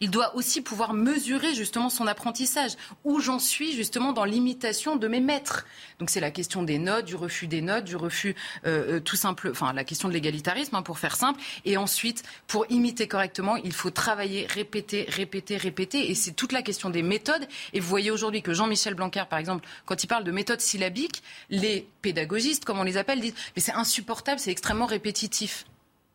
[0.00, 2.72] Il doit aussi pouvoir mesurer justement son apprentissage,
[3.04, 5.66] où j'en suis justement dans l'imitation de mes maîtres.
[5.98, 8.34] Donc c'est la question des notes, du refus des notes, du refus
[8.66, 11.40] euh, euh, tout simple, enfin la question de l'égalitarisme hein, pour faire simple.
[11.64, 16.10] Et ensuite, pour imiter correctement, il faut travailler, répéter, répéter, répéter.
[16.10, 17.46] Et c'est toute la question des méthodes.
[17.72, 21.22] Et vous voyez aujourd'hui que Jean-Michel Blanquer, par exemple, quand il parle de méthodes syllabiques,
[21.50, 25.64] les pédagogistes, comme on les appelle, disent mais c'est insupportable, c'est extrêmement répétitif.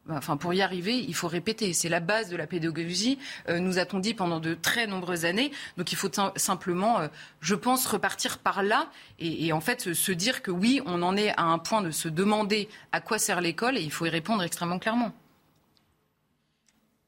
[0.10, 1.74] Enfin, pour y arriver, il faut répéter.
[1.74, 5.52] C'est la base de la pédagogie, euh, nous a-t-on dit pendant de très nombreuses années.
[5.78, 7.08] Donc il faut simplement, euh,
[7.41, 8.89] je pense, repartir par là
[9.20, 12.08] et, en fait se dire que oui, on en est à un point de se
[12.08, 15.12] demander à quoi sert l'école et il faut y répondre extrêmement clairement.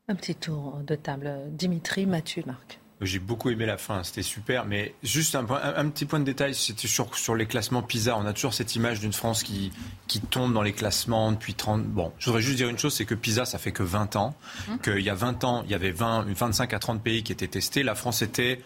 [0.08, 1.32] Un petit tour de table.
[1.52, 2.81] Dimitri, Mathieu, Marc.
[3.02, 4.66] J'ai beaucoup aimé la fin, c'était super.
[4.66, 8.16] Mais juste un, un, petit point de détail, c'était sur, sur les classements PISA.
[8.16, 9.72] On a toujours cette image d'une France qui,
[10.08, 11.84] qui tombe dans les classements depuis 30...
[11.86, 14.36] Bon, je voudrais juste dire une chose, c'est que PISA, ça fait que 20 ans.
[14.68, 14.78] Mmh.
[14.84, 17.48] Qu'il y a 20 ans, il y avait 20, 25 à 30 pays qui étaient
[17.48, 17.82] testés.
[17.82, 18.62] La France était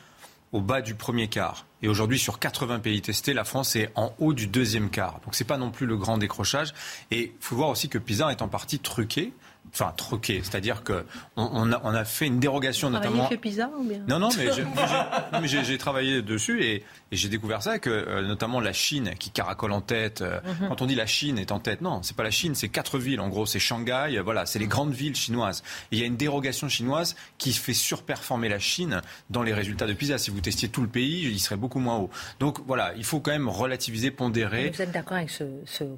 [0.51, 1.65] au bas du premier quart.
[1.81, 5.19] Et aujourd'hui, sur 80 pays testés, la France est en haut du deuxième quart.
[5.23, 6.73] Donc c'est pas non plus le grand décrochage.
[7.11, 9.33] Et il faut voir aussi que PISA est en partie truqué
[9.76, 11.05] enfin troqué, c'est-à-dire que
[11.36, 13.28] on, a, fait une dérogation notamment.
[13.28, 17.89] fait pizza ou bien Non non mais j'ai travaillé dessus et, j'ai découvert ça que
[17.89, 20.21] euh, notamment la Chine qui caracole en tête.
[20.21, 20.69] Euh, mhm.
[20.69, 22.97] Quand on dit la Chine est en tête, non, c'est pas la Chine, c'est quatre
[22.97, 25.63] villes en gros, c'est Shanghai, voilà, c'est les grandes villes chinoises.
[25.91, 29.93] il y a une dérogation chinoise qui fait surperformer la Chine dans les résultats de
[29.93, 30.17] PISA.
[30.17, 32.09] Si vous testiez tout le pays, il serait beaucoup moins haut.
[32.39, 34.71] Donc voilà, il faut quand même relativiser, pondérer.
[34.71, 35.43] Vous êtes d'accord avec ce,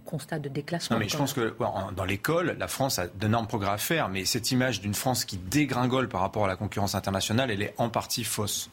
[0.06, 1.56] constat de déclassement Non mais je pense que
[1.96, 5.38] dans l'école, la France a d'énormes progrès à faire, mais cette image d'une France qui
[5.38, 8.70] dégringole par rapport à la concurrence internationale, elle est en partie fausse.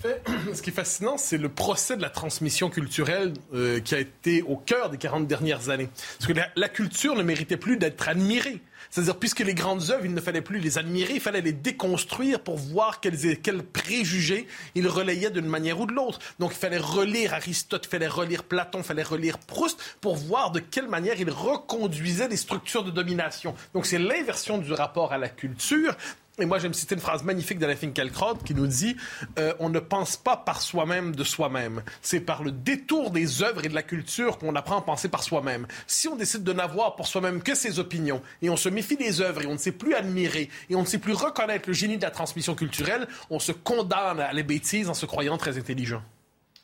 [0.00, 0.22] Fait,
[0.54, 4.42] ce qui est fascinant, c'est le procès de la transmission culturelle euh, qui a été
[4.42, 5.88] au cœur des 40 dernières années.
[6.18, 8.60] Parce que la culture ne méritait plus d'être admirée.
[8.90, 12.40] C'est-à-dire, puisque les grandes œuvres, il ne fallait plus les admirer, il fallait les déconstruire
[12.40, 16.20] pour voir quels, quels préjugés ils relayaient d'une manière ou de l'autre.
[16.38, 20.52] Donc, il fallait relire Aristote, il fallait relire Platon, il fallait relire Proust pour voir
[20.52, 23.54] de quelle manière ils reconduisaient les structures de domination.
[23.74, 25.94] Donc, c'est l'inversion du rapport à la culture
[26.40, 28.96] et moi, j'aime citer une phrase magnifique d'Alain Finkielkraut qui nous dit
[29.38, 31.82] euh, On ne pense pas par soi-même de soi-même.
[32.00, 35.22] C'est par le détour des œuvres et de la culture qu'on apprend à penser par
[35.22, 35.66] soi-même.
[35.86, 39.20] Si on décide de n'avoir pour soi-même que ses opinions et on se méfie des
[39.20, 41.96] œuvres et on ne sait plus admirer et on ne sait plus reconnaître le génie
[41.96, 46.02] de la transmission culturelle, on se condamne à la bêtise en se croyant très intelligent.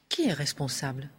[0.09, 1.11] Qui est responsable?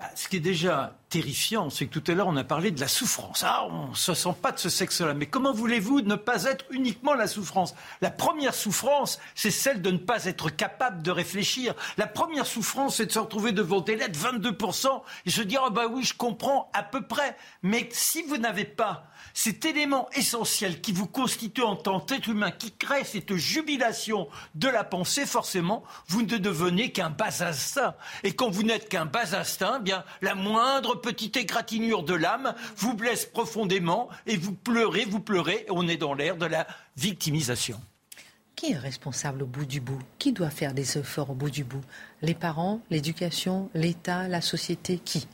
[0.00, 2.80] Ah, ce qui est déjà terrifiant, c'est que tout à l'heure on a parlé de
[2.80, 3.44] la souffrance.
[3.46, 5.12] Ah, on se sent pas de ce sexe-là.
[5.12, 7.74] Mais comment voulez-vous ne pas être uniquement la souffrance?
[8.00, 11.74] La première souffrance, c'est celle de ne pas être capable de réfléchir.
[11.98, 15.70] La première souffrance, c'est de se retrouver devant des lettres 22% et se dire, ah
[15.70, 17.36] bah oui, je comprends à peu près.
[17.62, 19.04] Mais si vous n'avez pas
[19.34, 24.68] cet élément essentiel qui vous constitue en tant qu'être humain, qui crée cette jubilation de
[24.68, 27.94] la pensée, forcément, vous ne devenez qu'un bas instinct.
[28.24, 32.54] Et quand vous n'êtes qu'un bas instinct, eh bien, la moindre petite égratignure de l'âme
[32.76, 36.66] vous blesse profondément et vous pleurez, vous pleurez, et on est dans l'ère de la
[36.96, 37.78] victimisation.
[38.56, 39.98] Qui est responsable au bout du bout?
[40.18, 41.80] Qui doit faire des efforts au bout du bout?
[42.22, 44.98] Les parents, l'éducation, l'État, la société?
[45.04, 45.26] Qui?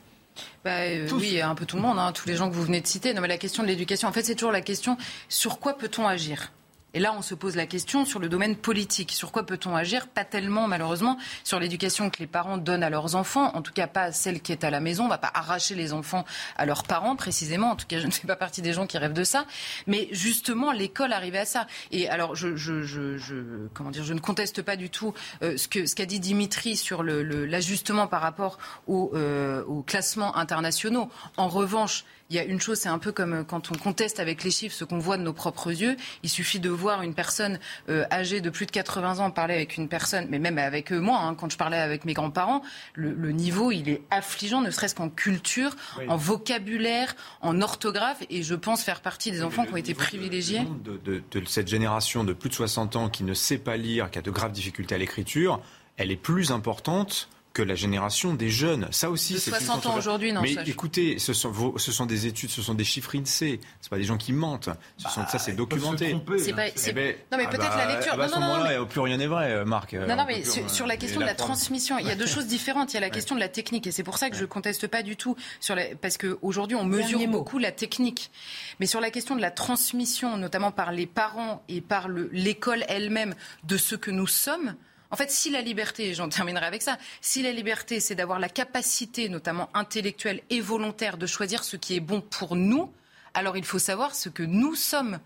[0.63, 2.81] Bah, euh, oui, un peu tout le monde, hein, tous les gens que vous venez
[2.81, 3.13] de citer.
[3.13, 4.97] Non, mais la question de l'éducation, en fait, c'est toujours la question
[5.27, 6.51] sur quoi peut-on agir?
[6.93, 9.11] Et là, on se pose la question sur le domaine politique.
[9.11, 13.15] Sur quoi peut-on agir Pas tellement, malheureusement, sur l'éducation que les parents donnent à leurs
[13.15, 13.55] enfants.
[13.55, 15.03] En tout cas, pas celle qui est à la maison.
[15.03, 16.25] On ne va pas arracher les enfants
[16.57, 17.71] à leurs parents, précisément.
[17.71, 19.45] En tout cas, je ne fais pas partie des gens qui rêvent de ça.
[19.85, 21.67] Mais justement, l'école arrivait à ça.
[21.91, 25.13] Et alors, je, je, comment dire, je ne conteste pas du tout
[25.43, 31.09] euh, ce qu'a dit Dimitri sur l'ajustement par rapport aux euh, classements internationaux.
[31.37, 34.19] En revanche, il y a une chose, c'est un peu comme euh, quand on conteste
[34.19, 35.97] avec les chiffres ce qu'on voit de nos propres yeux.
[36.21, 37.59] Il suffit de voir une personne
[37.89, 40.99] euh, âgée de plus de 80 ans parler avec une personne, mais même avec eux,
[40.99, 42.61] moi, hein, quand je parlais avec mes grands-parents,
[42.93, 45.75] le, niveau, il est affligeant, ne serait-ce qu'en culture,
[46.07, 50.61] en vocabulaire, en orthographe, et je pense faire partie des enfants qui ont été privilégiés.
[50.83, 50.99] de,
[51.31, 54.21] de cette génération de plus de 60 ans qui ne sait pas lire, qui a
[54.21, 55.61] de graves difficultés à l'écriture,
[55.97, 58.87] elle est plus importante que la génération des jeunes.
[58.91, 62.49] Ça aussi, c'est 60 ans aujourd'hui, non Mais écoutez, ce sont, ce sont des études,
[62.49, 63.59] ce sont des chiffres INSEE.
[63.81, 64.69] C'est pas des gens qui mentent.
[64.97, 66.15] Ce sont, ça, c'est bah, documenté.
[66.37, 68.11] C'est pas, eh ben, non, mais peut-être la ah bah, lecture.
[68.13, 69.93] Ah bah, à ce moment-là, plus rien n'est vrai, euh, Marc.
[69.93, 72.91] Non, non, mais sur, la question de la, transmission, il y a deux choses différentes.
[72.93, 74.87] Il y a la question de la technique, et c'est pour ça que je conteste
[74.87, 78.31] pas du tout sur la, parce qu'aujourd'hui, on mesure beaucoup la technique.
[78.79, 83.35] Mais sur la question de la transmission, notamment par les parents et par l'école elle-même,
[83.63, 84.75] de ce que nous sommes.
[85.11, 88.49] En fait, si la liberté, j'en terminerai avec ça, si la liberté, c'est d'avoir la
[88.49, 92.91] capacité, notamment intellectuelle et volontaire, de choisir ce qui est bon pour nous,
[93.33, 95.19] alors il faut savoir ce que nous sommes.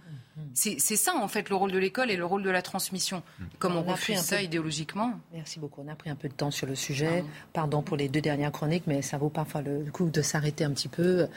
[0.53, 3.21] C'est ça, en fait, le rôle de l'école et le rôle de la transmission.
[3.59, 5.19] Comme on, refuse ça idéologiquement.
[5.31, 5.83] Merci beaucoup.
[5.85, 7.23] On a pris un peu de temps sur le sujet.
[7.53, 10.71] Pardon pour les deux dernières chroniques, mais ça vaut parfois le coup de s'arrêter un
[10.71, 11.27] petit peu.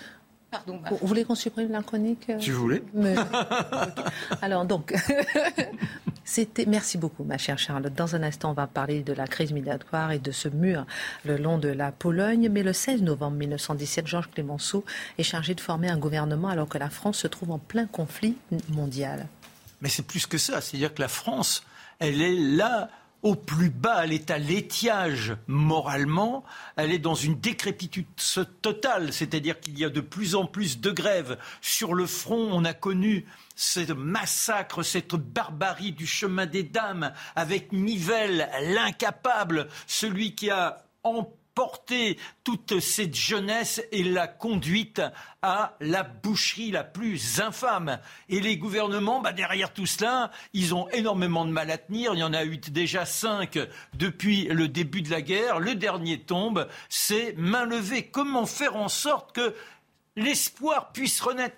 [0.50, 0.80] Pardon.
[0.90, 2.82] Vous voulez qu'on supprime la chronique Si vous voulez.
[4.42, 4.94] Alors, donc,
[6.28, 7.94] C'était, merci beaucoup, ma chère Charlotte.
[7.94, 10.84] Dans un instant, on va parler de la crise migratoire et de ce mur
[11.24, 12.48] le long de la Pologne.
[12.50, 14.84] Mais le 16 novembre 1917, Georges Clémenceau
[15.18, 18.36] est chargé de former un gouvernement alors que la France se trouve en plein conflit
[18.70, 19.28] mondial.
[19.80, 20.60] Mais c'est plus que ça.
[20.60, 21.62] C'est-à-dire que la France,
[22.00, 22.90] elle est là
[23.26, 26.44] au plus bas, elle est à l'étiage moralement,
[26.76, 28.06] elle est dans une décrépitude
[28.62, 31.36] totale, c'est-à-dire qu'il y a de plus en plus de grèves.
[31.60, 37.72] Sur le front, on a connu ce massacre, cette barbarie du chemin des dames avec
[37.72, 40.86] Nivelle, l'incapable, celui qui a
[41.56, 45.00] emporté toute cette jeunesse et l'a conduite
[45.40, 47.98] à la boucherie la plus infâme.
[48.28, 52.12] Et les gouvernements, bah derrière tout cela, ils ont énormément de mal à tenir.
[52.12, 53.58] Il y en a eu déjà cinq
[53.94, 55.58] depuis le début de la guerre.
[55.58, 58.06] Le dernier tombe, c'est main levée.
[58.06, 59.54] Comment faire en sorte que
[60.16, 61.56] l'espoir puisse renaître.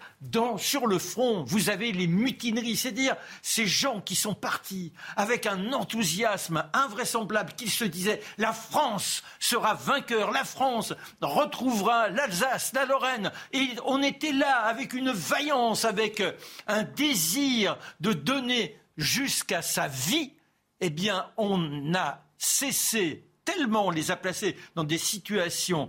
[0.59, 5.73] Sur le front, vous avez les mutineries, c'est-à-dire ces gens qui sont partis avec un
[5.73, 13.33] enthousiasme invraisemblable, qu'ils se disaient la France sera vainqueur, la France retrouvera l'Alsace, la Lorraine.
[13.53, 16.23] Et on était là avec une vaillance, avec
[16.67, 20.35] un désir de donner jusqu'à sa vie.
[20.81, 25.89] Eh bien, on a cessé tellement on les a placés dans des situations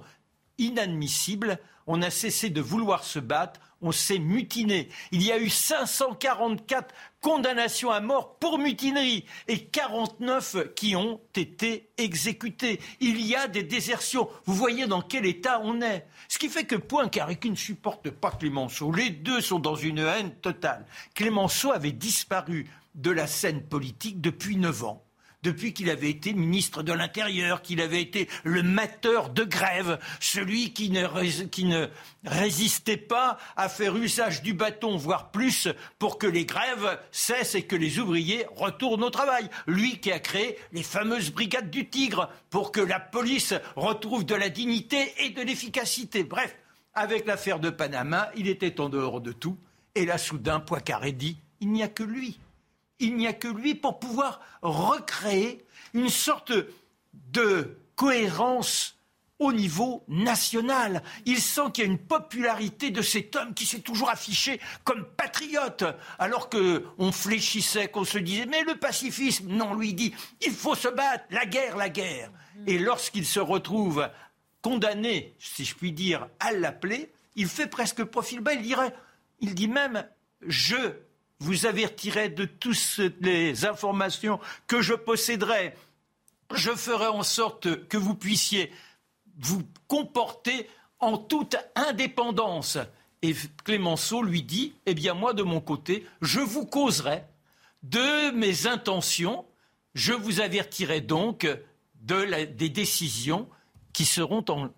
[0.57, 1.59] inadmissibles
[1.89, 4.89] on a cessé de vouloir se battre, on s'est mutiné.
[5.11, 11.89] Il y a eu 544 condamnations à mort pour mutinerie et 49 qui ont été
[11.97, 12.79] exécutées.
[12.99, 14.29] Il y a des désertions.
[14.45, 16.05] Vous voyez dans quel état on est.
[16.27, 20.35] Ce qui fait que Poincaré, ne supporte pas Clémenceau, les deux sont dans une haine
[20.35, 20.85] totale.
[21.15, 25.08] Clémenceau avait disparu de la scène politique depuis neuf ans
[25.43, 30.73] depuis qu'il avait été ministre de l'Intérieur, qu'il avait été le mateur de grève, celui
[30.73, 31.07] qui ne,
[31.45, 31.87] qui ne
[32.25, 35.67] résistait pas à faire usage du bâton, voire plus,
[35.97, 39.49] pour que les grèves cessent et que les ouvriers retournent au travail.
[39.67, 44.35] Lui qui a créé les fameuses brigades du Tigre pour que la police retrouve de
[44.35, 46.23] la dignité et de l'efficacité.
[46.23, 46.55] Bref,
[46.93, 49.57] avec l'affaire de Panama, il était en dehors de tout.
[49.95, 52.39] Et là, soudain, Poincaré dit, il n'y a que lui
[52.99, 56.53] il n'y a que lui pour pouvoir recréer une sorte
[57.13, 58.95] de cohérence
[59.39, 61.01] au niveau national.
[61.25, 65.05] Il sent qu'il y a une popularité de cet homme qui s'est toujours affiché comme
[65.05, 65.85] patriote,
[66.19, 70.13] alors qu'on fléchissait, qu'on se disait mais le pacifisme, non, lui dit
[70.45, 72.31] il faut se battre, la guerre, la guerre.
[72.67, 74.09] Et lorsqu'il se retrouve
[74.61, 78.53] condamné, si je puis dire, à l'appeler, il fait presque profil bas.
[78.53, 78.93] Il dirait,
[79.39, 80.05] il dit même
[80.45, 80.93] je
[81.39, 85.73] vous avertirai de toutes les informations que je posséderai.
[86.53, 88.71] Je ferai en sorte que vous puissiez
[89.39, 90.69] vous comporter
[90.99, 92.77] en toute indépendance.
[93.21, 93.33] Et
[93.63, 97.23] Clémenceau lui dit, eh bien moi de mon côté, je vous causerai
[97.83, 99.45] de mes intentions,
[99.93, 101.47] je vous avertirai donc
[102.01, 103.47] de des décisions
[103.93, 104.69] qui seront en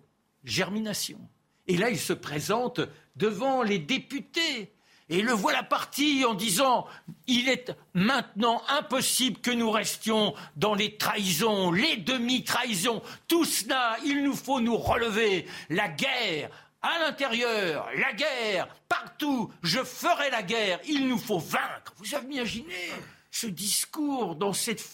[0.44, 1.18] germination.
[1.66, 2.80] Et là, il se présente
[3.16, 4.72] devant les députés
[5.08, 6.86] et le voilà parti en disant
[7.26, 13.02] il est maintenant impossible que nous restions dans les trahisons, les demi-trahisons.
[13.28, 15.46] Tout cela, il nous faut nous relever.
[15.68, 16.50] La guerre,
[16.82, 21.94] à l'intérieur, la guerre, partout, je ferai la guerre, il nous faut vaincre.
[21.98, 22.74] Vous avez imaginé
[23.30, 24.84] ce discours dans cette,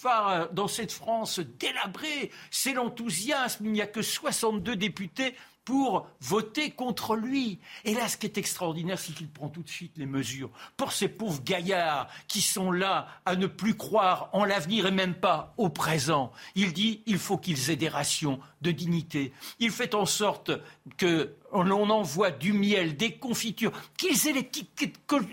[0.52, 5.34] dans cette France délabrée, c'est l'enthousiasme, il n'y a que 62 députés
[5.68, 7.58] pour voter contre lui.
[7.84, 10.48] Et là, ce qui est extraordinaire, c'est qu'il prend tout de suite les mesures
[10.78, 15.12] pour ces pauvres gaillards qui sont là à ne plus croire en l'avenir et même
[15.12, 16.32] pas au présent.
[16.54, 19.34] Il dit il faut qu'ils aient des rations de dignité.
[19.58, 20.52] Il fait en sorte
[20.96, 24.70] que l'on envoie du miel, des confitures, qu'ils aient les petits,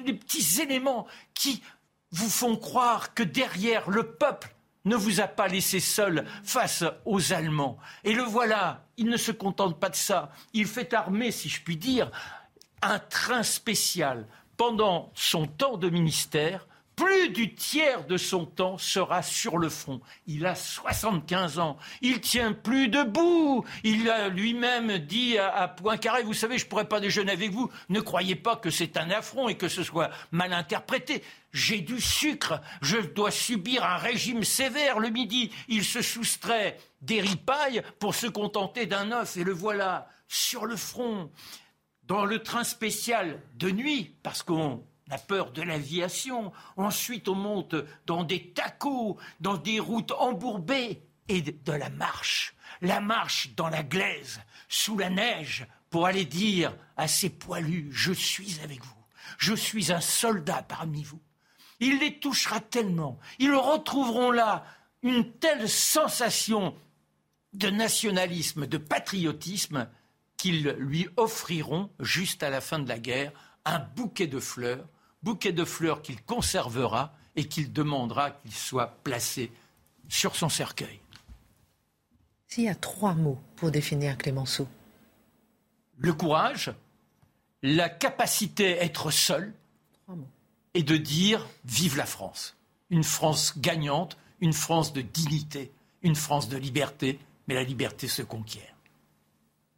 [0.05, 1.63] les petits éléments qui
[2.11, 4.54] vous font croire que derrière le peuple
[4.85, 7.77] ne vous a pas laissé seul face aux Allemands.
[8.03, 10.31] Et le voilà, il ne se contente pas de ça.
[10.53, 12.11] Il fait armer, si je puis dire,
[12.81, 14.27] un train spécial
[14.57, 19.99] pendant son temps de ministère plus du tiers de son temps sera sur le front.
[20.27, 21.77] Il a 75 ans.
[22.01, 23.65] Il tient plus debout.
[23.83, 27.69] Il a lui-même dit à, Poincaré, vous savez, je pourrais pas déjeuner avec vous.
[27.89, 31.21] Ne croyez pas que c'est un affront et que ce soit mal interprété.
[31.55, 32.61] J'ai du sucre.
[32.81, 35.53] Je dois subir un régime sévère le midi.
[35.69, 40.75] Il se soustrait des ripailles pour se contenter d'un œuf et le voilà sur le
[40.75, 41.31] front.
[42.03, 46.51] Dans le train spécial de nuit, parce qu'on la peur de l'aviation.
[46.75, 47.75] Ensuite, on monte
[48.05, 52.53] dans des tacos, dans des routes embourbées et de la marche.
[52.81, 58.11] La marche dans la glaise, sous la neige, pour aller dire à ces poilus, je
[58.11, 58.91] suis avec vous.
[59.37, 61.21] Je suis un soldat parmi vous.
[61.85, 63.19] Il les touchera tellement.
[63.39, 64.65] Ils retrouveront là
[65.03, 66.75] une telle sensation
[67.53, 69.87] de nationalisme, de patriotisme,
[70.35, 73.31] qu'ils lui offriront, juste à la fin de la guerre,
[73.65, 74.85] un bouquet de fleurs
[75.25, 79.51] bouquet de fleurs qu'il conservera et qu'il demandera qu'il soit placé
[80.07, 80.99] sur son cercueil.
[82.47, 84.67] S'il y a trois mots pour définir Clémenceau
[85.97, 86.71] Le courage,
[87.63, 89.51] la capacité à être seul
[90.75, 92.55] et de dire vive la France.
[92.91, 95.71] Une France gagnante, une France de dignité,
[96.03, 97.17] une France de liberté,
[97.47, 98.75] mais la liberté se conquiert.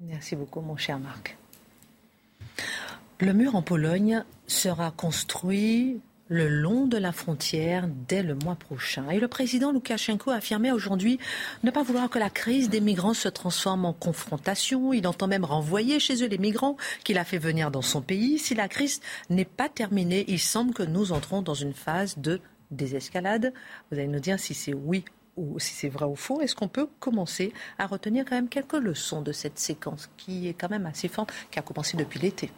[0.02, 1.38] Merci beaucoup, mon cher Marc.
[3.20, 9.10] Le mur en Pologne sera construit le long de la frontière dès le mois prochain.
[9.10, 11.20] Et le président Loukachenko a affirmé aujourd'hui
[11.64, 14.94] ne pas vouloir que la crise des migrants se transforme en confrontation.
[14.94, 18.40] Il entend même renvoyer chez eux les migrants qu'il a fait venir dans son pays.
[18.40, 19.00] Si la crise
[19.30, 23.54] n'est pas terminée, il semble que nous entrons dans une phase de désescalade.
[23.92, 25.06] Vous allez nous dire si c'est oui
[25.38, 28.74] ou si c'est vrai ou faux, est-ce qu'on peut commencer à retenir quand même quelques
[28.74, 32.52] leçons de cette séquence qui est quand même assez forte, qui a commencé depuis l'été?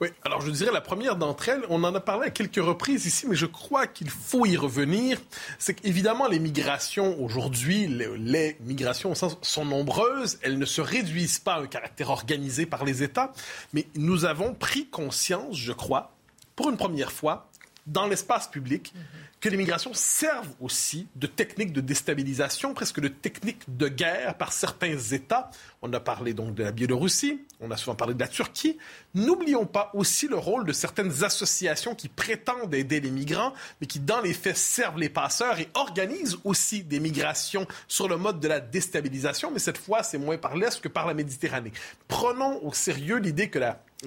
[0.00, 3.06] Oui, alors je dirais la première d'entre elles, on en a parlé à quelques reprises
[3.06, 5.18] ici, mais je crois qu'il faut y revenir.
[5.58, 11.60] C'est qu'évidemment, les migrations aujourd'hui, les, migrations sont nombreuses, elles ne se réduisent pas à
[11.60, 13.32] un caractère organisé par les États,
[13.72, 16.12] mais nous avons pris conscience, je crois,
[16.56, 17.48] pour une première fois,
[17.86, 18.92] dans l'espace public,
[19.40, 24.98] que l'immigration serve aussi de technique de déstabilisation, presque de technique de guerre par certains
[24.98, 25.50] États.
[25.82, 28.78] On a parlé donc de la Biélorussie, on a souvent parlé de la Turquie.
[29.14, 34.00] N'oublions pas aussi le rôle de certaines associations qui prétendent aider les migrants, mais qui
[34.00, 38.48] dans les faits servent les passeurs et organisent aussi des migrations sur le mode de
[38.48, 41.72] la déstabilisation, mais cette fois c'est moins par l'Est que par la Méditerranée.
[42.08, 43.58] Prenons au sérieux l'idée que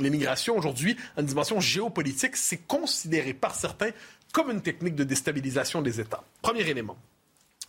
[0.03, 3.91] l'immigration aujourd'hui, en dimension géopolitique, c'est considéré par certains
[4.31, 6.23] comme une technique de déstabilisation des États.
[6.41, 6.97] Premier élément.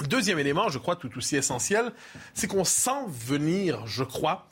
[0.08, 1.92] Deuxième élément, je crois tout aussi essentiel,
[2.34, 4.48] c'est qu'on sent venir, je crois,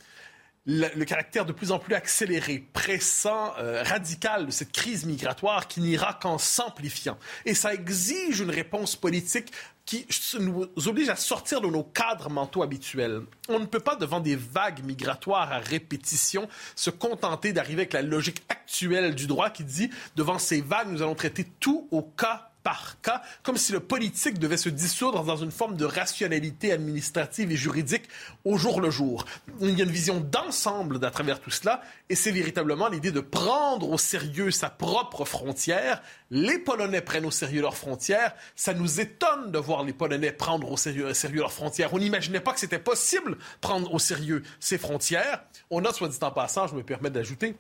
[0.69, 5.81] le, caractère de plus en plus accéléré, pressant, euh, radical de cette crise migratoire qui
[5.81, 7.19] n'ira qu'en s'amplifiant.
[7.47, 9.51] Et ça exige une réponse politique
[9.87, 10.07] qui
[10.39, 13.23] nous oblige à sortir de nos cadres mentaux habituels.
[13.49, 16.47] On ne peut pas, devant des vagues migratoires à répétition,
[16.77, 21.01] se contenter d'arriver avec la logique actuelle du droit qui dit, devant ces vagues, nous
[21.01, 25.39] allons traiter tout au cas par cas, comme si le politique devait se dissoudre dans
[25.39, 28.03] une forme de rationalité administrative et juridique
[28.45, 29.25] au jour le jour.
[29.63, 33.21] Il y a une vision d'ensemble à travers tout cela, et c'est véritablement l'idée de
[33.21, 36.03] prendre au sérieux sa propre frontière.
[36.31, 38.35] Les Polonais prennent au sérieux leurs frontières.
[38.55, 41.95] Ça nous étonne de voir les Polonais prendre au sérieux, leurs frontières.
[41.95, 45.43] On n'imaginait pas que c'était possible prendre au sérieux ces frontières.
[45.71, 47.57] On a, soit dit en passant, je me permets d'ajouter,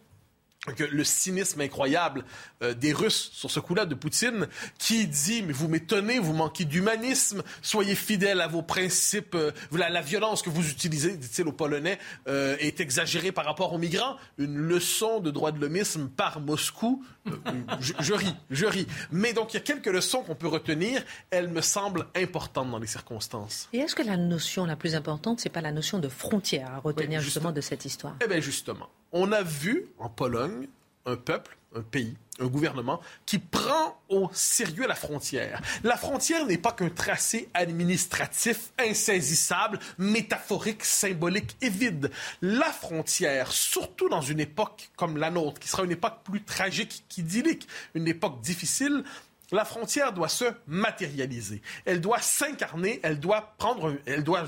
[0.67, 2.25] que le cynisme incroyable
[2.63, 4.49] euh, des Russes sur ce coup-là de Poutine,
[4.79, 10.01] qui dit mais vous m'étonnez, vous manquez d'humanisme, soyez fidèles à vos principes, euh, la,
[10.01, 11.99] violence que vous utilisez, dit-il aux Polonais,
[12.29, 14.17] euh, est exagérée par rapport aux migrants.
[14.39, 17.05] Une leçon de droit de l'homisme par Moscou.
[17.81, 18.87] Je, je, ris, je ris.
[19.13, 21.03] Mais donc il y a quelques leçons qu'on peut retenir.
[21.31, 23.69] Elles me semblent importantes dans les circonstances.
[23.75, 26.79] Et est-ce que la notion la plus importante, c'est pas la notion de frontière à
[26.79, 28.17] retenir justement de cette histoire?
[28.25, 30.69] Eh bien justement on a vu en Pologne
[31.07, 35.61] un peuple, un pays, un gouvernement qui prend au sérieux la frontière.
[35.83, 42.11] La frontière n'est pas qu'un tracé administratif insaisissable, métaphorique, symbolique et vide.
[42.43, 47.05] La frontière, surtout dans une époque comme la nôtre, qui sera une époque plus tragique
[47.09, 49.05] qu'idyllique, une époque difficile,
[49.51, 51.63] la frontière doit se matérialiser.
[51.87, 54.45] Elle doit s'incarner, elle doit prendre, elle doit,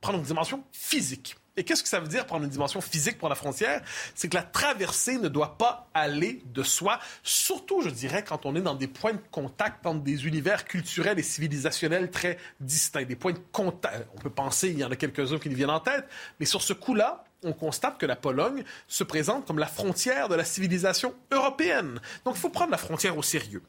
[0.00, 1.36] prendre une dimension physique.
[1.56, 3.82] Et qu'est-ce que ça veut dire prendre une dimension physique pour la frontière?
[4.14, 8.54] C'est que la traversée ne doit pas aller de soi, surtout, je dirais, quand on
[8.54, 13.04] est dans des points de contact entre des univers culturels et civilisationnels très distincts.
[13.04, 14.06] Des points de contact.
[14.14, 16.06] On peut penser, il y en a quelques-uns qui nous viennent en tête,
[16.38, 20.34] mais sur ce coup-là, on constate que la Pologne se présente comme la frontière de
[20.34, 22.00] la civilisation européenne.
[22.24, 23.62] Donc, il faut prendre la frontière au sérieux.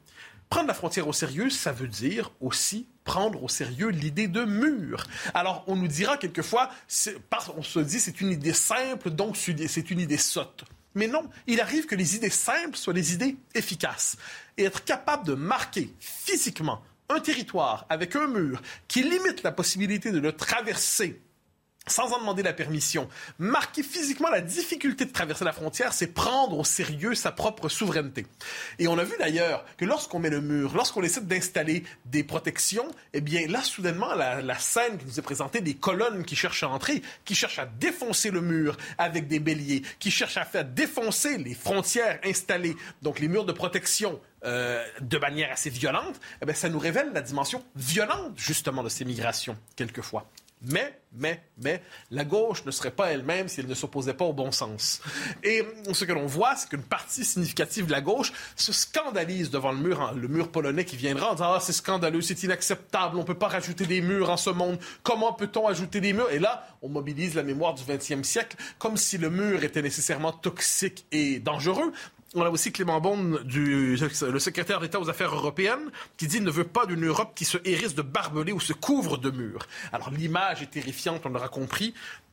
[0.52, 5.06] Prendre la frontière au sérieux, ça veut dire aussi prendre au sérieux l'idée de mur.
[5.32, 6.68] Alors, on nous dira quelquefois,
[7.56, 10.64] on se dit c'est une idée simple, donc c'est une idée sotte.
[10.94, 14.18] Mais non, il arrive que les idées simples soient des idées efficaces.
[14.58, 20.12] Et être capable de marquer physiquement un territoire avec un mur qui limite la possibilité
[20.12, 21.22] de le traverser
[21.86, 23.08] sans en demander la permission.
[23.38, 28.26] Marquer physiquement la difficulté de traverser la frontière, c'est prendre au sérieux sa propre souveraineté.
[28.78, 32.88] Et on a vu d'ailleurs que lorsqu'on met le mur, lorsqu'on essaie d'installer des protections,
[33.12, 36.68] eh bien là, soudainement, la, scène qui nous est présentée, des colonnes qui cherchent à
[36.68, 41.38] entrer, qui cherchent à défoncer le mur avec des béliers, qui cherchent à faire défoncer
[41.38, 46.54] les frontières installées, donc les murs de protection euh, de manière assez violente, eh bien,
[46.54, 50.28] ça nous révèle la dimension violente, justement, de ces migrations, quelquefois.
[50.64, 54.32] Mais, mais, mais, la gauche ne serait pas elle-même si elle ne s'opposait pas au
[54.32, 55.00] bon sens.
[55.42, 59.72] Et ce que l'on voit, c'est qu'une partie significative de la gauche se scandalise devant
[59.72, 63.20] le mur, le mur polonais qui viendra en disant Ah, c'est scandaleux, c'est inacceptable, on
[63.20, 64.78] ne peut pas rajouter des murs en ce monde.
[65.02, 66.30] Comment peut-on ajouter des murs?
[66.30, 70.32] Et là, on mobilise la mémoire du XXe siècle comme si le mur était nécessairement
[70.32, 71.92] toxique et dangereux.
[72.34, 76.50] On a aussi Clément Beaune, du, le secrétaire d'État aux Affaires européennes, qui dit ne
[76.50, 79.66] veut pas d'une Europe qui se hérisse de barbelés ou se couvre de murs.
[79.92, 81.92] Alors l'image est terrifiante, on l'aura compris.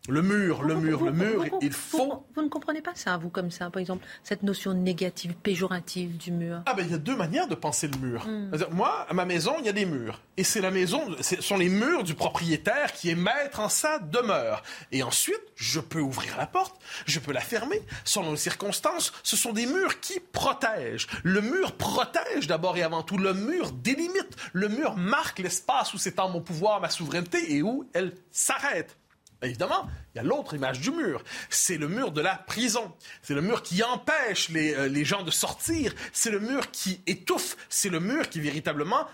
[0.09, 2.25] Le mur, le mur, le mur, il faut...
[2.35, 6.31] Vous, ne comprenez pas ça, vous, comme ça, par exemple, cette notion négative, péjorative du
[6.31, 8.25] mur Ah ben, il y a deux manières de penser le mur.
[8.27, 8.51] Hmm.
[8.71, 10.21] Moi, à ma maison, il y a des murs.
[10.37, 13.99] Et c'est la maison, ce sont les murs du propriétaire qui est maître en sa
[13.99, 14.63] demeure.
[14.91, 19.13] Et ensuite, je peux ouvrir la porte, je peux la fermer, selon les circonstances.
[19.23, 21.07] Ce sont des murs qui protègent.
[21.23, 23.17] Le mur protège d'abord et avant tout.
[23.17, 24.35] Le mur délimite.
[24.53, 28.97] Le mur marque l'espace où s'étend mon pouvoir, ma souveraineté et où elle s'arrête.
[29.41, 31.23] Évidemment, il y a l'autre image du mur.
[31.49, 32.93] C'est le mur de la prison.
[33.21, 35.93] C'est le mur qui empêche les, euh, gens de sortir.
[36.11, 37.55] C'est le mur qui étouffe.
[37.69, 39.07] C'est le mur qui véritablement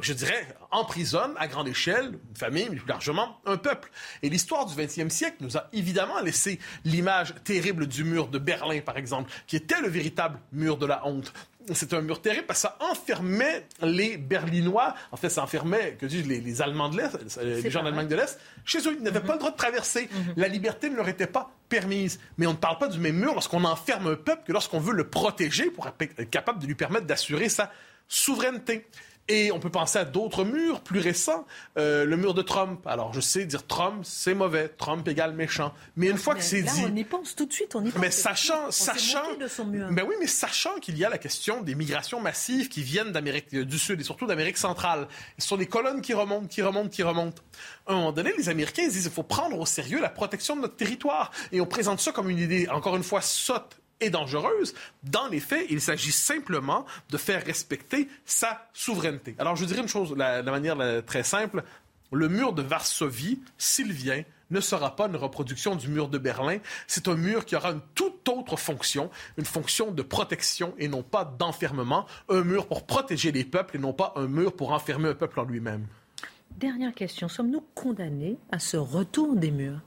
[0.00, 3.90] je dirais, emprisonne à grande échelle une famille, mais plus largement un peuple.
[4.22, 8.80] Et l'histoire du 20e siècle nous a évidemment laissé l'image terrible du mur de Berlin,
[8.80, 11.32] par exemple, qui était le véritable mur de la honte.
[11.72, 16.04] C'est un mur terrible parce que ça enfermait les Berlinois, en fait, ça enfermait, que
[16.04, 18.94] dis les, les Allemands de l'Est, les gens d'Allemagne de l'Est, chez eux.
[18.98, 20.10] Ils n'avaient pas le droit de traverser.
[20.12, 20.34] Mhm.
[20.36, 22.20] La liberté ne leur était pas permise.
[22.36, 24.92] Mais on ne parle pas du même mur lorsqu'on enferme un peuple que lorsqu'on veut
[24.92, 27.72] le protéger pour être capable de lui permettre d'assurer sa
[28.08, 28.86] souveraineté.
[29.28, 31.46] Et on peut penser à d'autres murs plus récents.
[31.78, 32.86] Euh, le mur de Trump.
[32.86, 34.68] Alors, je sais, dire Trump, c'est mauvais.
[34.68, 35.72] Trump égale méchant.
[35.96, 36.84] Mais une fois que c'est dit...
[36.84, 37.74] on y pense tout de suite.
[37.74, 38.02] On y pense.
[38.02, 38.70] Mais sachant...
[38.70, 39.88] sachant de son mur.
[39.90, 43.54] Ben oui, mais sachant qu'il y a la question des migrations massives qui viennent d'Amérique
[43.54, 45.08] du Sud et surtout d'Amérique centrale.
[45.38, 47.42] Ce sont des colonnes qui remontent, qui remontent, qui remontent.
[47.86, 50.60] À un moment donné, les Américains disent qu'il faut prendre au sérieux la protection de
[50.62, 51.30] notre territoire.
[51.50, 54.74] Et on présente ça comme une idée, encore une fois, sotte et dangereuse.
[55.02, 59.34] Dans les faits, il s'agit simplement de faire respecter sa souveraineté.
[59.38, 61.62] Alors, je dirais une chose de la, manière très simple.
[62.12, 66.58] Le mur de Varsovie, s'il vient, ne sera pas une reproduction du mur de Berlin.
[66.86, 71.02] C'est un mur qui aura une toute autre fonction, une fonction de protection et non
[71.02, 72.06] pas d'enfermement.
[72.28, 75.40] Un mur pour protéger les peuples et non pas un mur pour enfermer un peuple
[75.40, 75.86] en lui-même.
[76.56, 79.80] Dernière question, sommes-nous condamnés à ce retour des murs?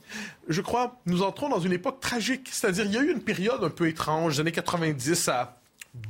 [0.49, 2.49] Je crois, nous entrons dans une époque tragique.
[2.51, 5.61] C'est-à-dire, il y a eu une période un peu étrange, des années 90 à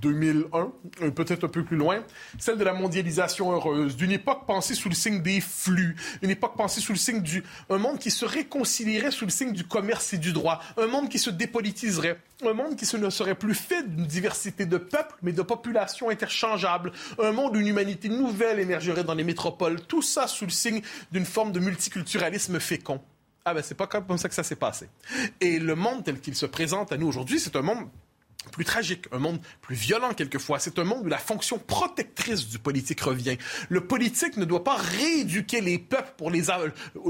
[0.02, 0.72] 2001,
[1.02, 2.04] euh, peut-être un peu plus loin,
[2.40, 6.56] celle de la mondialisation heureuse, d'une époque pensée sous le signe des flux, une époque
[6.56, 7.44] pensée sous le signe du...
[7.70, 11.10] un monde qui se réconcilierait sous le signe du commerce et du droit, un monde
[11.10, 15.32] qui se dépolitiserait, un monde qui ne serait plus fait d'une diversité de peuples, mais
[15.32, 20.28] de populations interchangeables, un monde où une humanité nouvelle émergerait dans les métropoles, tout ça
[20.28, 20.82] sous le signe
[21.12, 23.02] d'une forme de multiculturalisme fécond.
[23.50, 24.90] Ah ben c'est pas comme ça que ça s'est passé.
[25.40, 27.88] Et le monde tel qu'il se présente à nous aujourd'hui, c'est un monde
[28.52, 30.60] plus tragique, un monde plus violent quelquefois.
[30.60, 33.38] C'est un monde où la fonction protectrice du politique revient.
[33.70, 36.44] Le politique ne doit pas rééduquer les peuples pour les,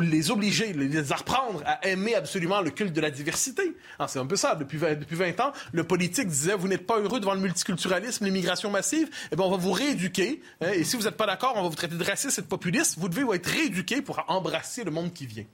[0.02, 3.76] les obliger, les apprendre à aimer absolument le culte de la diversité.
[4.00, 4.56] Ah, c'est un peu ça.
[4.56, 8.26] Depuis 20, depuis 20 ans, le politique disait, vous n'êtes pas heureux devant le multiculturalisme,
[8.26, 10.42] l'immigration massive, eh bien, on va vous rééduquer.
[10.62, 12.48] Hein, et si vous n'êtes pas d'accord, on va vous traiter de raciste et de
[12.48, 12.98] populiste.
[12.98, 15.46] Vous devez être rééduqué pour embrasser le monde qui vient.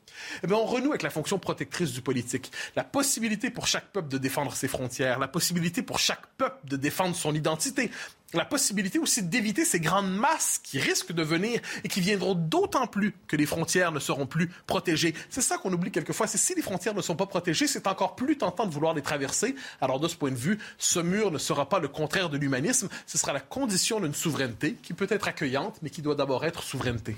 [0.43, 2.51] Eh bien, on renoue avec la fonction protectrice du politique.
[2.75, 6.77] La possibilité pour chaque peuple de défendre ses frontières, la possibilité pour chaque peuple de
[6.77, 7.91] défendre son identité,
[8.33, 12.87] la possibilité aussi d'éviter ces grandes masses qui risquent de venir et qui viendront d'autant
[12.87, 15.13] plus que les frontières ne seront plus protégées.
[15.29, 18.15] C'est ça qu'on oublie quelquefois, c'est si les frontières ne sont pas protégées, c'est encore
[18.15, 19.55] plus tentant de vouloir les traverser.
[19.81, 22.89] Alors de ce point de vue, ce mur ne sera pas le contraire de l'humanisme,
[23.05, 26.63] ce sera la condition d'une souveraineté qui peut être accueillante, mais qui doit d'abord être
[26.63, 27.15] souveraineté.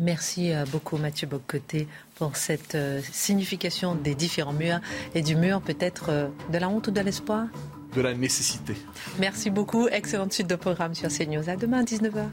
[0.00, 4.80] Merci euh, beaucoup Mathieu Boccoté pour cette euh, signification des différents murs
[5.14, 7.48] et du mur peut-être euh, de la honte ou de l'espoir
[7.94, 8.74] De la nécessité.
[9.18, 9.88] Merci beaucoup.
[9.88, 11.50] Excellente suite de programme sur CNews.
[11.50, 12.30] À demain 19h.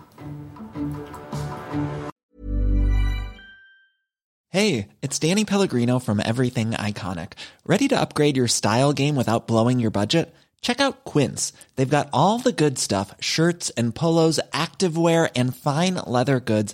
[4.49, 7.33] Hey, it's Danny Pellegrino from Everything Iconic.
[7.65, 10.33] Ready to upgrade your style game without blowing your budget?
[10.61, 11.53] Check out Quince.
[11.75, 16.73] They've got all the good stuff, shirts and polos, activewear and fine leather goods